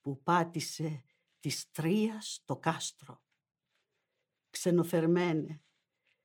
που 0.00 0.22
πάτησε 0.22 1.04
της 1.40 1.70
τρίας 1.70 2.42
το 2.44 2.56
κάστρο. 2.56 3.20
Ξενοφερμένε, 4.56 5.62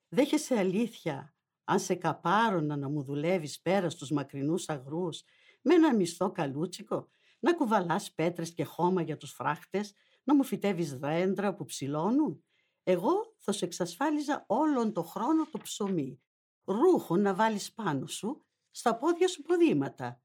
δέχεσαι 0.08 0.58
αλήθεια 0.58 1.36
αν 1.64 1.80
σε 1.80 1.96
καπάρωνα 1.96 2.78
να 2.78 2.90
μου 2.90 3.04
δουλεύεις 3.04 3.62
πέρα 3.62 3.90
στους 3.90 4.12
μακρινούς 4.12 4.70
αγρούς 4.70 5.24
με 5.62 5.74
ένα 5.74 5.96
μισθό 5.96 6.32
καλούτσικο, 6.32 7.10
να 7.40 7.54
κουβαλάς 7.54 8.14
πέτρες 8.14 8.54
και 8.54 8.64
χώμα 8.64 9.02
για 9.02 9.18
τους 9.18 9.32
φράχτες, 9.32 9.94
να 10.24 10.36
μου 10.36 10.44
φυτεύεις 10.44 10.98
δέντρα 10.98 11.56
που 11.56 11.66
ψηλώνουν; 11.66 12.44
Εγώ 12.84 13.34
θα 13.38 13.52
σου 13.52 13.66
εξασφάλιζα 13.66 14.44
όλον 14.48 14.94
το 14.94 15.04
χρόνο 15.04 15.46
το 15.52 15.58
ψωμί. 15.58 16.22
Ρούχο 16.64 17.18
να 17.18 17.34
βάλεις 17.34 17.74
πάνω 17.74 18.08
σου, 18.08 18.46
στα 18.72 18.98
πόδια 18.98 19.28
σου 19.28 19.42
ποδήματα. 19.42 20.22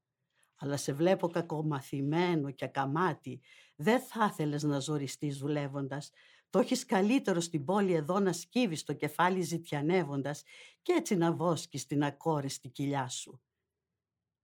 Αλλά 0.55 0.77
σε 0.77 0.93
βλέπω 0.93 1.27
κακομαθημένο 1.27 2.51
και 2.51 2.65
ακαμάτι. 2.65 3.41
Δεν 3.79 3.99
θα 3.99 4.29
ήθελες 4.31 4.63
να 4.63 4.79
ζοριστείς 4.79 5.37
δουλεύοντας. 5.37 6.11
Το 6.49 6.59
έχεις 6.59 6.85
καλύτερο 6.85 7.39
στην 7.39 7.65
πόλη 7.65 7.93
εδώ 7.93 8.19
να 8.19 8.33
σκύβεις 8.33 8.83
το 8.83 8.93
κεφάλι 8.93 9.41
ζητιανεύοντας 9.41 10.43
και 10.81 10.93
έτσι 10.93 11.15
να 11.15 11.33
βόσκεις 11.33 11.85
την 11.85 12.03
ακόρεστη 12.03 12.69
κοιλιά 12.69 13.07
σου. 13.07 13.41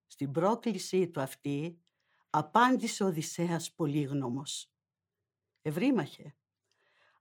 Στην 0.08 0.32
πρόκλησή 0.32 1.10
του 1.10 1.22
αυτή 1.22 1.82
απάντησε 2.30 3.04
ο 3.04 3.08
Οδυσσέας 3.08 3.74
πολύγνωμος. 3.74 4.72
Ευρύμαχε, 5.62 6.36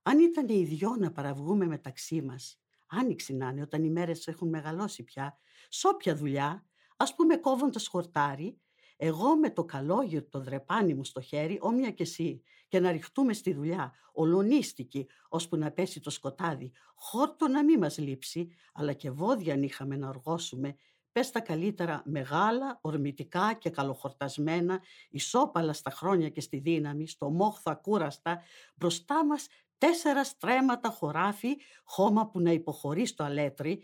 αν 0.03 0.19
ήταν 0.19 0.49
οι 0.49 0.65
δυο 0.65 0.97
να 0.97 1.13
παραβγούμε 1.13 1.67
μεταξύ 1.67 2.23
μας, 2.23 2.61
άνοιξη 2.87 3.35
να 3.35 3.49
είναι 3.49 3.63
όταν 3.63 3.85
οι 3.85 3.91
μέρες 3.91 4.27
έχουν 4.27 4.49
μεγαλώσει 4.49 5.03
πια, 5.03 5.39
σ' 5.69 5.85
όποια 5.85 6.17
δουλειά, 6.17 6.67
ας 6.97 7.15
πούμε 7.15 7.37
κόβοντας 7.37 7.87
χορτάρι, 7.87 8.61
εγώ 9.05 9.37
με 9.37 9.51
το 9.51 9.65
καλόγιο 9.65 10.29
το 10.29 10.41
δρεπάνι 10.41 10.95
μου 10.95 11.05
στο 11.05 11.21
χέρι, 11.21 11.59
όμοια 11.61 11.91
και 11.91 12.03
εσύ, 12.03 12.43
και 12.69 12.81
να 12.81 12.91
ρηχτούμε 12.91 13.33
στη 13.33 13.53
δουλειά, 13.55 13.93
ολονίστικη, 14.13 15.07
ώσπου 15.29 15.57
να 15.57 15.71
πέσει 15.71 16.01
το 16.01 16.11
σκοτάδι, 16.11 16.73
χόρτο 16.95 17.49
να 17.49 17.65
μην 17.65 17.79
μας 17.79 17.99
λείψει, 17.99 18.49
αλλά 18.73 18.93
και 18.93 19.11
βόδια 19.11 19.55
αν 19.55 19.63
είχαμε 19.63 19.97
να 19.97 20.09
οργώσουμε, 20.09 20.77
πες 21.13 21.31
τα 21.31 21.41
καλύτερα 21.41 22.03
μεγάλα, 22.05 22.79
ορμητικά 22.81 23.53
και 23.53 23.71
καλοχορτασμένα, 23.71 24.81
ισόπαλα 25.11 25.73
στα 25.73 25.91
χρόνια 25.91 26.29
και 26.29 26.41
στη 26.41 26.59
δύναμη, 26.59 27.09
στο 27.09 27.31
μόχθο 27.31 27.71
ακούραστα, 27.71 28.43
μπροστά 28.75 29.27
μας 29.27 29.47
τέσσερα 29.79 30.25
στρέμματα 30.25 30.91
χωράφι, 30.91 31.57
χώμα 31.85 32.29
που 32.29 32.41
να 32.41 32.51
υποχωρεί 32.51 33.07
στο 33.07 33.25
αλέτρι, 33.25 33.83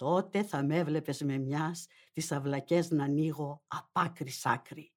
τότε 0.00 0.42
θα 0.42 0.62
με 0.62 0.76
έβλεπες 0.76 1.22
με 1.22 1.38
μιας 1.38 1.86
τις 2.12 2.32
αυλακές 2.32 2.90
να 2.90 3.04
ανοίγω 3.04 3.62
απ' 3.66 3.98
άκρη 3.98 4.30
σ' 4.30 4.46
άκρη. 4.46 4.92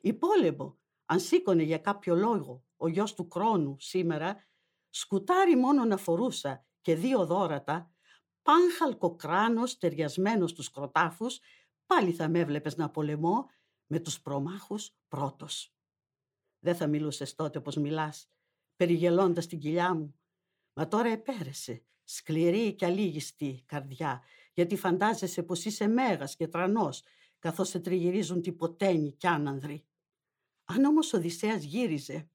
Υπόλεμο, 0.00 0.78
αν 1.04 1.20
σήκωνε 1.20 1.62
για 1.62 1.78
κάποιο 1.78 2.14
λόγο 2.14 2.64
ο 2.76 2.88
γιος 2.88 3.14
του 3.14 3.28
Κρόνου 3.28 3.76
σήμερα, 3.78 4.46
σκουτάρι 4.90 5.56
μόνο 5.56 5.84
να 5.84 5.96
φορούσα 5.96 6.66
και 6.80 6.94
δύο 6.94 7.26
δόρατα, 7.26 7.92
πάνχαλκο 8.42 9.16
κράνος 9.16 9.78
ταιριασμένος 9.78 10.50
στους 10.50 10.70
κροτάφους, 10.70 11.40
πάλι 11.86 12.12
θα 12.12 12.28
με 12.28 12.38
έβλεπες 12.38 12.76
να 12.76 12.90
πολεμώ 12.90 13.46
με 13.86 14.00
τους 14.00 14.20
προμάχους 14.20 14.96
πρώτος. 15.08 15.74
Δεν 16.58 16.76
θα 16.76 16.86
μιλούσες 16.86 17.34
τότε 17.34 17.58
όπως 17.58 17.76
μιλάς, 17.76 18.30
περιγελώντας 18.76 19.46
την 19.46 19.58
κοιλιά 19.58 19.94
μου. 19.94 20.18
Μα 20.72 20.88
τώρα 20.88 21.08
επέρεσε, 21.08 21.84
σκληρή 22.04 22.74
και 22.74 22.84
αλήγιστη 22.84 23.62
καρδιά, 23.66 24.22
γιατί 24.52 24.76
φαντάζεσαι 24.76 25.42
πως 25.42 25.64
είσαι 25.64 25.86
μέγας 25.86 26.36
και 26.36 26.48
τρανός, 26.48 27.02
καθώς 27.38 27.68
σε 27.68 27.80
τριγυρίζουν 27.80 28.42
τυποτένοι 28.42 29.12
κι 29.12 29.26
άνανδροι. 29.26 29.84
Αν 30.64 30.84
όμως 30.84 31.12
ο 31.12 31.16
Οδυσσέας 31.16 31.62
γύριζε, 31.62 32.28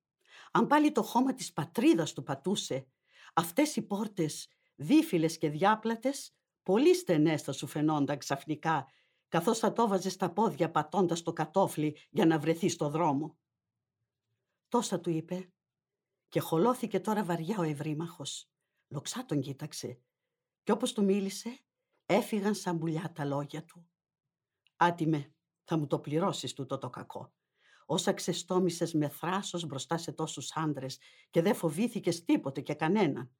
αν 0.51 0.67
πάλι 0.67 0.91
το 0.91 1.03
χώμα 1.03 1.33
της 1.33 1.53
πατρίδας 1.53 2.13
του 2.13 2.23
πατούσε, 2.23 2.87
αυτές 3.33 3.75
οι 3.75 3.81
πόρτες 3.81 4.47
δίφυλες 4.75 5.37
και 5.37 5.49
διάπλατες, 5.49 6.33
πολύ 6.63 6.95
στενές 6.95 7.41
θα 7.41 7.51
σου 7.51 7.67
φαινόνταν 7.67 8.17
ξαφνικά, 8.17 8.87
καθώς 9.27 9.59
θα 9.59 9.73
το 9.73 9.87
βάζες 9.87 10.13
στα 10.13 10.31
πόδια 10.31 10.71
πατώντας 10.71 11.21
το 11.21 11.33
κατόφλι 11.33 11.97
για 12.09 12.25
να 12.25 12.39
βρεθείς 12.39 12.73
στο 12.73 12.89
δρόμο. 12.89 13.37
Τόσα 14.67 14.99
του 14.99 15.09
είπε 15.09 15.53
και 16.27 16.39
χολώθηκε 16.39 16.99
τώρα 16.99 17.23
βαριά 17.23 17.57
ο 17.59 17.63
ευρύμαχος. 17.63 18.48
Λοξά 18.89 19.25
τον 19.25 19.41
κοίταξε 19.41 19.99
και 20.63 20.71
όπως 20.71 20.93
του 20.93 21.03
μίλησε 21.03 21.59
έφυγαν 22.05 22.55
σαν 22.55 22.77
πουλιά 22.77 23.11
τα 23.15 23.25
λόγια 23.25 23.65
του. 23.65 23.89
«Άτιμε, 24.75 25.33
θα 25.63 25.77
μου 25.77 25.87
το 25.87 25.99
πληρώσεις 25.99 26.53
τούτο 26.53 26.77
το 26.77 26.89
κακό. 26.89 27.33
Όσα 27.85 28.13
ξεστόμησες 28.13 28.93
με 28.93 29.09
θράσος 29.09 29.65
μπροστά 29.65 29.97
σε 29.97 30.11
τόσους 30.11 30.51
άντρες 30.55 30.99
και 31.29 31.41
δεν 31.41 31.55
φοβήθηκες 31.55 32.23
τίποτε 32.23 32.61
και 32.61 32.73
κανέναν. 32.73 33.31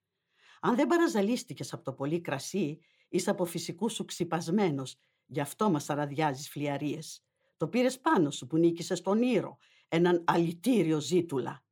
Αν 0.62 0.76
δεν 0.76 0.88
παραζαλίστηκες 0.88 1.74
από 1.74 1.84
το 1.84 1.94
πολύ 1.94 2.22
κρασί, 2.22 2.80
είσαι 3.10 3.30
από 3.30 3.46
φυσικούς 3.46 3.94
σου 3.94 4.06
ξυπασμένος, 4.06 4.96
γι' 5.26 5.40
αυτό 5.40 5.70
μας 5.70 5.90
αραδιάζεις 5.90 6.50
φλιαρίες. 6.50 7.24
Το 7.58 7.68
πήρες 7.68 8.00
πάνω 8.00 8.32
σου 8.32 8.48
που 8.48 8.58
νίκησες 8.58 9.02
τον 9.02 9.22
Ήρο, 9.22 9.58
έναν 9.88 10.24
αλητήριο 10.28 11.00
ζήτουλα. 11.00 11.64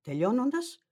Τελειώνοντας, 0.00 0.83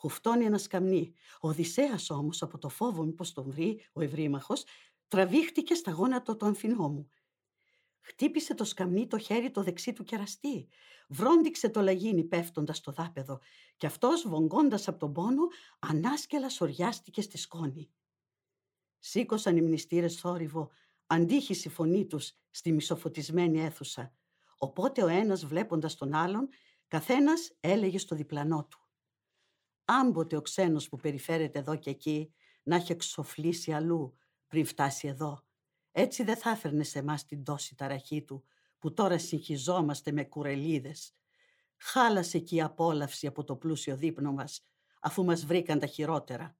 Χουφτώνει 0.00 0.44
ένα 0.44 0.58
σκαμνί. 0.58 1.12
Ο 1.40 1.48
Οδυσσέας 1.48 2.10
όμως 2.10 2.42
από 2.42 2.58
το 2.58 2.68
φόβο 2.68 3.02
μήπως 3.02 3.32
τον 3.32 3.44
βρει 3.50 3.84
ο 3.92 4.00
ευρύμαχος 4.00 4.64
τραβήχτηκε 5.08 5.74
στα 5.74 5.90
γόνατα 5.90 6.36
του 6.36 6.46
αμφινόμου. 6.46 7.10
Χτύπησε 8.00 8.54
το 8.54 8.64
σκαμνί 8.64 9.06
το 9.06 9.18
χέρι 9.18 9.50
το 9.50 9.62
δεξί 9.62 9.92
του 9.92 10.04
κεραστή. 10.04 10.68
Βρόντιξε 11.08 11.68
το 11.68 11.80
λαγίνι 11.80 12.24
πέφτοντας 12.24 12.76
στο 12.76 12.92
δάπεδο 12.92 13.40
και 13.76 13.86
αυτός 13.86 14.28
βογγώντας 14.28 14.88
από 14.88 14.98
τον 14.98 15.12
πόνο 15.12 15.42
ανάσκελα 15.78 16.48
σοριάστηκε 16.48 17.22
στη 17.22 17.38
σκόνη. 17.38 17.90
Σήκωσαν 18.98 19.56
οι 19.56 19.62
μνηστήρες 19.62 20.14
θόρυβο, 20.14 20.70
αντίχησε 21.06 21.68
η 21.68 21.70
φωνή 21.70 22.06
τους 22.06 22.32
στη 22.50 22.72
μισοφωτισμένη 22.72 23.60
αίθουσα. 23.60 24.12
Οπότε 24.58 25.02
ο 25.02 25.08
ένας 25.08 25.44
βλέποντας 25.46 25.94
τον 25.94 26.14
άλλον, 26.14 26.48
καθένας 26.88 27.52
έλεγε 27.60 27.98
στο 27.98 28.14
διπλανό 28.14 28.66
του. 28.70 28.87
Άμποτε 29.90 30.36
ο 30.36 30.42
ξένος 30.42 30.88
που 30.88 30.96
περιφέρεται 30.96 31.58
εδώ 31.58 31.76
και 31.76 31.90
εκεί 31.90 32.32
να 32.62 32.76
έχει 32.76 32.92
εξοφλήσει 32.92 33.72
αλλού 33.72 34.18
πριν 34.46 34.66
φτάσει 34.66 35.08
εδώ. 35.08 35.44
Έτσι 35.92 36.22
δεν 36.22 36.36
θα 36.36 36.50
έφερνε 36.50 36.82
σε 36.82 36.98
εμάς 36.98 37.24
την 37.24 37.44
τόση 37.44 37.74
ταραχή 37.74 38.22
του 38.22 38.44
που 38.78 38.92
τώρα 38.94 39.18
συγχυζόμαστε 39.18 40.12
με 40.12 40.24
κουρελίδες. 40.24 41.14
Χάλασε 41.76 42.36
εκεί 42.36 42.54
η 42.54 42.62
απόλαυση 42.62 43.26
από 43.26 43.44
το 43.44 43.56
πλούσιο 43.56 43.96
δείπνο 43.96 44.32
μας 44.32 44.66
αφού 45.00 45.24
μας 45.24 45.44
βρήκαν 45.44 45.78
τα 45.78 45.86
χειρότερα. 45.86 46.56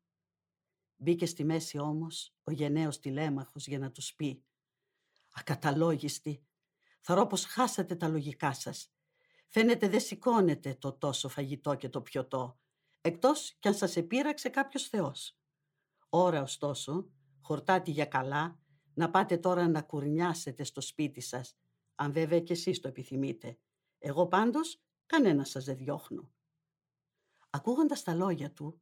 Μπήκε 0.96 1.26
στη 1.26 1.44
μέση 1.44 1.78
όμως 1.78 2.34
ο 2.42 2.50
γενναίος 2.50 2.98
τηλέμαχος 2.98 3.66
για 3.66 3.78
να 3.78 3.90
τους 3.90 4.14
πει 4.14 4.44
«Ακαταλόγιστη, 5.32 6.46
ρω 7.06 7.26
πως 7.26 7.44
χάσατε 7.44 7.94
τα 7.96 8.08
λογικά 8.08 8.52
σας. 8.52 8.92
Φαίνεται 9.48 9.88
δεν 9.88 10.00
σηκώνετε 10.00 10.74
το 10.74 10.92
τόσο 10.92 11.28
φαγητό 11.28 11.74
και 11.74 11.88
το 11.88 12.02
πιωτό, 12.02 12.57
εκτός 13.00 13.56
κι 13.58 13.68
αν 13.68 13.74
σας 13.74 13.96
επήραξε 13.96 14.48
κάποιος 14.48 14.88
θεός. 14.88 15.38
Ώρα 16.08 16.42
ωστόσο, 16.42 17.10
χορτάτη 17.40 17.90
για 17.90 18.06
καλά, 18.06 18.58
να 18.94 19.10
πάτε 19.10 19.36
τώρα 19.36 19.68
να 19.68 19.82
κουρνιάσετε 19.82 20.64
στο 20.64 20.80
σπίτι 20.80 21.20
σας, 21.20 21.56
αν 21.94 22.12
βέβαια 22.12 22.40
κι 22.40 22.52
εσείς 22.52 22.80
το 22.80 22.88
επιθυμείτε. 22.88 23.58
Εγώ 23.98 24.26
πάντως 24.26 24.82
κανένα 25.06 25.44
σας 25.44 25.64
δεν 25.64 25.76
διώχνω. 25.76 26.32
Ακούγοντας 27.50 28.02
τα 28.02 28.14
λόγια 28.14 28.52
του, 28.52 28.80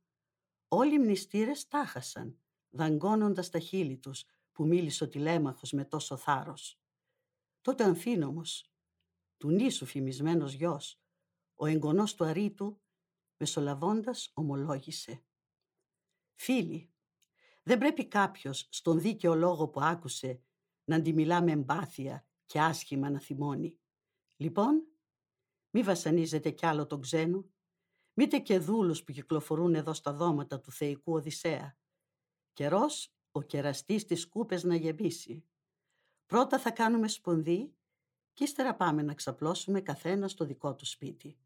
όλοι 0.68 0.94
οι 0.94 0.98
μνηστήρες 0.98 1.68
τάχασαν, 1.68 2.38
δαγκώνοντας 2.70 3.50
τα 3.50 3.58
χείλη 3.58 3.96
τους 3.96 4.24
που 4.52 4.66
μίλησε 4.66 5.04
ο 5.04 5.08
τηλέμαχος 5.08 5.72
με 5.72 5.84
τόσο 5.84 6.16
θάρρος. 6.16 6.80
Τότε 7.60 7.82
ο 7.82 7.86
Αμφίνομος, 7.86 8.70
του 9.36 9.50
νήσου 9.50 9.86
φημισμένος 9.86 10.52
γιος, 10.52 11.00
ο 11.54 11.66
εγγονός 11.66 12.14
του 12.14 12.24
Αρίτου, 12.24 12.80
μεσολαβώντας 13.36 14.30
ομολόγησε. 14.34 15.24
Φίλοι, 16.34 16.90
δεν 17.62 17.78
πρέπει 17.78 18.08
κάποιος 18.08 18.68
στον 18.70 19.00
δίκαιο 19.00 19.34
λόγο 19.34 19.68
που 19.68 19.80
άκουσε 19.80 20.42
να 20.84 20.96
αντιμιλά 20.96 21.42
με 21.42 21.52
εμπάθεια 21.52 22.26
και 22.46 22.60
άσχημα 22.60 23.10
να 23.10 23.20
θυμώνει. 23.20 23.78
Λοιπόν, 24.36 24.86
μη 25.70 25.82
βασανίζετε 25.82 26.50
κι 26.50 26.66
άλλο 26.66 26.86
τον 26.86 27.00
ξένο, 27.00 27.50
μήτε 28.12 28.38
και 28.38 28.58
δούλους 28.58 29.04
που 29.04 29.12
κυκλοφορούν 29.12 29.74
εδώ 29.74 29.94
στα 29.94 30.12
δώματα 30.12 30.60
του 30.60 30.72
θεϊκού 30.72 31.12
Οδυσσέα. 31.12 31.78
Καιρός 32.52 33.14
ο 33.30 33.42
κεραστής 33.42 34.04
τις 34.04 34.28
κούπες 34.28 34.64
να 34.64 34.74
γεμίσει. 34.74 35.44
Πρώτα 36.26 36.58
θα 36.58 36.70
κάνουμε 36.70 37.08
σπονδί 37.08 37.74
και 38.32 38.44
ύστερα 38.44 38.74
πάμε 38.74 39.02
να 39.02 39.14
ξαπλώσουμε 39.14 39.80
καθένα 39.80 40.28
στο 40.28 40.44
δικό 40.44 40.74
του 40.74 40.86
σπίτι. 40.86 41.38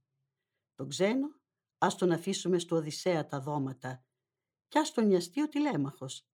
Τον 0.74 0.88
ξένο 0.88 1.39
ας 1.82 1.96
τον 1.96 2.10
αφήσουμε 2.10 2.58
στο 2.58 2.76
Οδυσσέα 2.76 3.26
τα 3.26 3.40
δώματα 3.40 4.04
κι 4.68 4.78
ας 4.78 4.92
τον 4.92 5.06
νοιαστεί 5.06 5.42
ο 5.42 5.48
τηλέμαχος, 5.48 6.26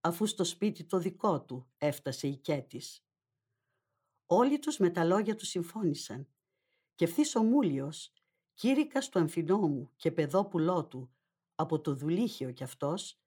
αφού 0.00 0.26
στο 0.26 0.44
σπίτι 0.44 0.84
το 0.84 0.98
δικό 0.98 1.42
του 1.42 1.68
έφτασε 1.78 2.28
η 2.28 2.36
Κέτης. 2.36 3.04
Όλοι 4.26 4.58
τους 4.58 4.78
με 4.78 4.90
τα 4.90 5.04
λόγια 5.04 5.34
του 5.34 5.46
συμφώνησαν 5.46 6.28
και 6.94 7.04
ευθύς 7.04 7.34
ο 7.34 7.42
Μούλιος, 7.42 8.12
κήρυκας 8.54 9.08
του 9.08 9.18
αμφινόμου 9.18 9.90
και 9.96 10.12
παιδόπουλό 10.12 10.86
του, 10.86 11.10
από 11.54 11.80
το 11.80 11.94
δουλίχιο 11.94 12.52
κι 12.52 12.62
αυτός, 12.62 13.20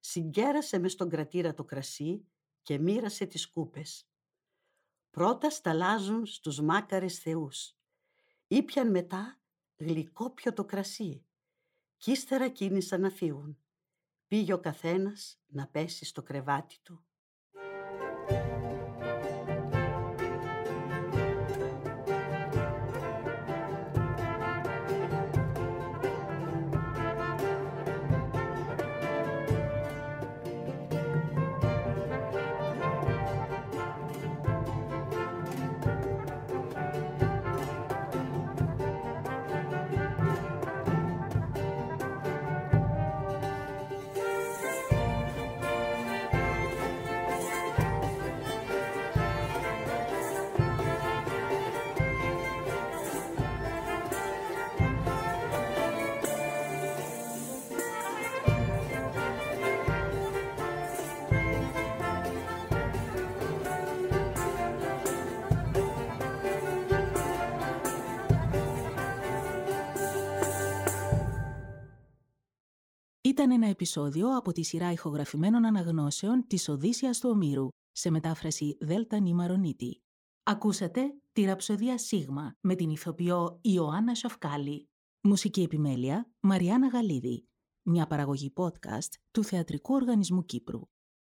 συγκέρασε 0.00 0.78
μες 0.78 0.92
στον 0.92 1.08
κρατήρα 1.08 1.54
το 1.54 1.64
κρασί 1.64 2.26
και 2.62 2.78
μοίρασε 2.78 3.26
τις 3.26 3.50
κούπες. 3.50 4.08
Πρώτα 5.10 5.50
σταλάζουν 5.50 6.26
στους 6.26 6.60
μάκαρες 6.60 7.18
θεούς. 7.18 7.76
Ήπιαν 8.46 8.90
μετά 8.90 9.40
γλυκό 9.78 10.34
το 10.52 10.64
κρασί 10.64 11.22
κι 11.96 12.10
ύστερα 12.10 12.48
κίνησαν 12.48 13.00
να 13.00 13.10
φύγουν. 13.10 13.58
Πήγε 14.26 14.52
ο 14.52 14.60
καθένας 14.60 15.40
να 15.46 15.66
πέσει 15.66 16.04
στο 16.04 16.22
κρεβάτι 16.22 16.78
του. 16.82 17.07
Ήταν 73.38 73.50
ένα 73.50 73.66
επεισόδιο 73.66 74.36
από 74.36 74.52
τη 74.52 74.62
σειρά 74.62 74.92
ηχογραφημένων 74.92 75.64
αναγνώσεων 75.64 76.46
της 76.46 76.68
Οδύσσιας 76.68 77.18
του 77.18 77.30
Ομήρου, 77.30 77.68
σε 77.92 78.10
μετάφραση 78.10 78.76
Δέλτα 78.80 79.18
Νιμαρονίτη. 79.18 80.02
Ακούσατε 80.42 81.14
τη 81.32 81.44
ραψοδία 81.44 81.98
Σίγμα 81.98 82.56
με 82.60 82.74
την 82.74 82.90
ηθοποιό 82.90 83.58
Ιωάννα 83.62 84.14
Σοφκάλη. 84.14 84.88
Μουσική 85.20 85.62
επιμέλεια 85.62 86.30
Μαριάννα 86.40 86.88
Γαλίδη. 86.88 87.48
Μια 87.82 88.06
παραγωγή 88.06 88.52
podcast 88.56 89.12
του 89.30 89.44
Θεατρικού 89.44 89.94
Οργανισμού 89.94 90.44
Κύπρου. 90.44 90.80